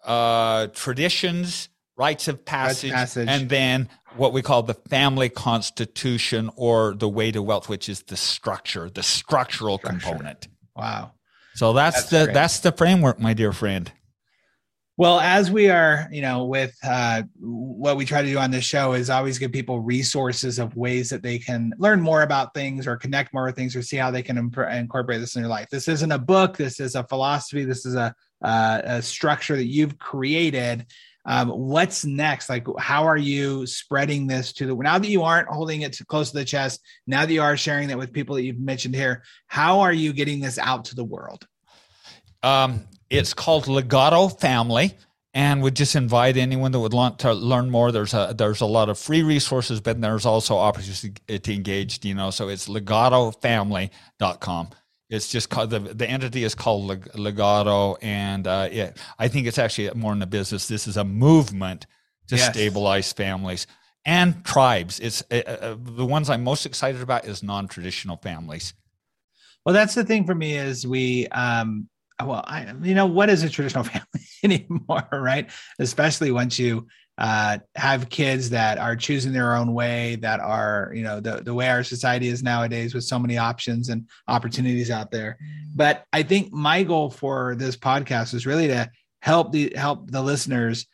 [0.03, 6.95] uh, traditions, rites of passage, passage, and then what we call the family constitution or
[6.95, 9.99] the way to wealth, which is the structure, the structural structure.
[9.99, 10.47] component.
[10.75, 11.11] Wow.
[11.55, 12.33] So that's, that's the great.
[12.33, 13.91] that's the framework, my dear friend.
[14.97, 18.65] Well, as we are, you know, with uh, what we try to do on this
[18.65, 22.85] show is always give people resources of ways that they can learn more about things
[22.85, 25.49] or connect more with things or see how they can imp- incorporate this in their
[25.49, 25.69] life.
[25.71, 26.55] This isn't a book.
[26.55, 27.63] This is a philosophy.
[27.63, 30.85] This is a, uh, a structure that you've created.
[31.25, 32.49] Um, what's next?
[32.49, 36.31] Like, how are you spreading this to the now that you aren't holding it close
[36.31, 36.81] to the chest?
[37.05, 40.13] Now that you are sharing that with people that you've mentioned here, how are you
[40.13, 41.47] getting this out to the world?
[42.43, 44.95] Um, it's called Legado Family
[45.33, 47.91] and would just invite anyone that would want to learn more.
[47.91, 52.03] There's a there's a lot of free resources, but there's also opportunities to engage.
[52.03, 54.69] You know, so it's legadofamily.com.
[55.11, 59.59] It's just called the the entity is called Legado, and uh, it, I think it's
[59.59, 60.69] actually more in the business.
[60.69, 61.85] This is a movement
[62.27, 62.49] to yes.
[62.53, 63.67] stabilize families
[64.05, 65.01] and tribes.
[65.01, 68.73] It's uh, uh, the ones I'm most excited about is non traditional families.
[69.65, 71.89] Well, that's the thing for me is we um,
[72.25, 75.49] well, I, you know, what is a traditional family anymore, right?
[75.79, 76.87] Especially once you
[77.21, 81.53] uh, have kids that are choosing their own way, that are, you know, the, the
[81.53, 85.37] way our society is nowadays with so many options and opportunities out there.
[85.75, 88.89] But I think my goal for this podcast is really to
[89.21, 90.87] help the help the listeners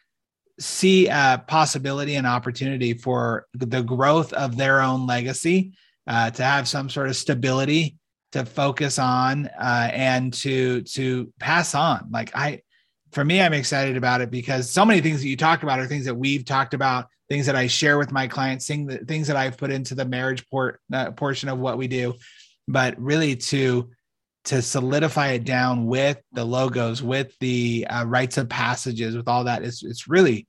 [0.59, 5.71] see a possibility and opportunity for the growth of their own legacy,
[6.07, 7.95] uh, to have some sort of stability
[8.34, 12.09] to focus on uh, and to to pass on.
[12.11, 12.63] Like I,
[13.11, 15.87] for me, I'm excited about it because so many things that you talked about are
[15.87, 19.57] things that we've talked about, things that I share with my clients, things that I've
[19.57, 22.15] put into the marriage port uh, portion of what we do.
[22.67, 23.89] But really, to
[24.45, 29.45] to solidify it down with the logos, with the uh, rites of passages, with all
[29.45, 30.47] that, it's it's really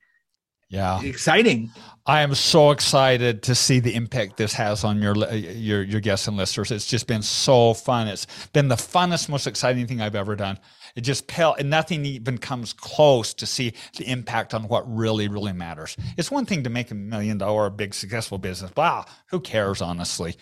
[0.68, 1.00] yeah.
[1.02, 1.70] exciting.
[2.06, 6.26] I am so excited to see the impact this has on your your your guests
[6.26, 6.72] and listeners.
[6.72, 8.09] It's just been so fun.
[8.09, 10.59] It's been the funnest most exciting thing i've ever done
[10.99, 15.28] it just pale and nothing even comes close to see the impact on what really
[15.28, 15.96] really matters.
[16.16, 18.72] It's one thing to make a million dollar big successful business.
[18.76, 20.36] Wow who cares honestly?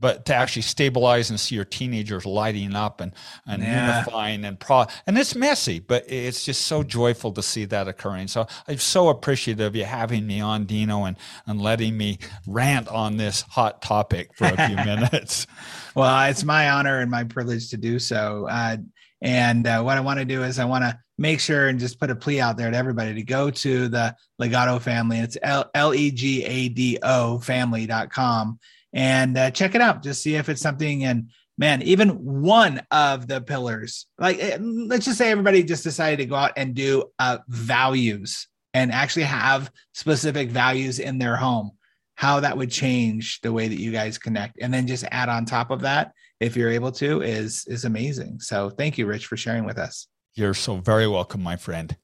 [0.00, 3.12] But to actually stabilize and see your teenagers lighting up and,
[3.46, 3.98] and yeah.
[4.00, 8.26] unifying and pro and it's messy but it's just so joyful to see that occurring.
[8.26, 12.88] So i'm so appreciative of you having me on dino and, and letting me rant
[12.88, 15.46] on this hot topic for a few minutes.
[15.94, 18.48] Well it's my honor and my privilege to do so.
[18.50, 18.78] Uh,
[19.22, 21.98] and uh, what i want to do is i want to make sure and just
[21.98, 25.38] put a plea out there to everybody to go to the legado family it's
[25.74, 28.58] l-e-g-a-d-o family.com
[28.92, 30.02] and uh, check it out.
[30.02, 31.04] Just see if it's something.
[31.04, 32.10] And man, even
[32.42, 36.52] one of the pillars, like eh, let's just say everybody just decided to go out
[36.56, 41.72] and do uh, values and actually have specific values in their home,
[42.14, 44.58] how that would change the way that you guys connect.
[44.60, 46.12] And then just add on top of that,
[46.42, 48.40] if you're able to, is is amazing.
[48.40, 50.08] So thank you, Rich, for sharing with us.
[50.34, 51.96] You're so very welcome, my friend.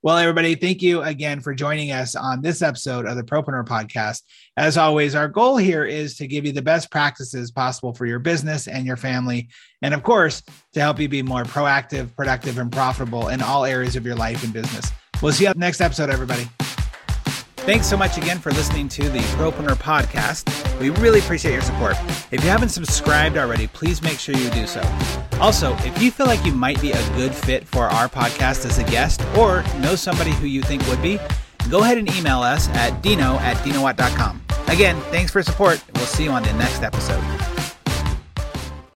[0.00, 4.22] Well, everybody, thank you again for joining us on this episode of the Propreneur Podcast.
[4.56, 8.20] As always, our goal here is to give you the best practices possible for your
[8.20, 9.48] business and your family.
[9.82, 10.42] And of course,
[10.74, 14.44] to help you be more proactive, productive, and profitable in all areas of your life
[14.44, 14.88] and business.
[15.20, 16.48] We'll see you up next episode, everybody.
[17.68, 20.80] Thanks so much again for listening to the Propreneur podcast.
[20.80, 21.96] We really appreciate your support.
[22.30, 24.80] If you haven't subscribed already, please make sure you do so.
[25.38, 28.78] Also, if you feel like you might be a good fit for our podcast as
[28.78, 31.20] a guest or know somebody who you think would be,
[31.68, 34.40] go ahead and email us at dino at dinowatt.com.
[34.68, 35.84] Again, thanks for support.
[35.94, 37.22] We'll see you on the next episode.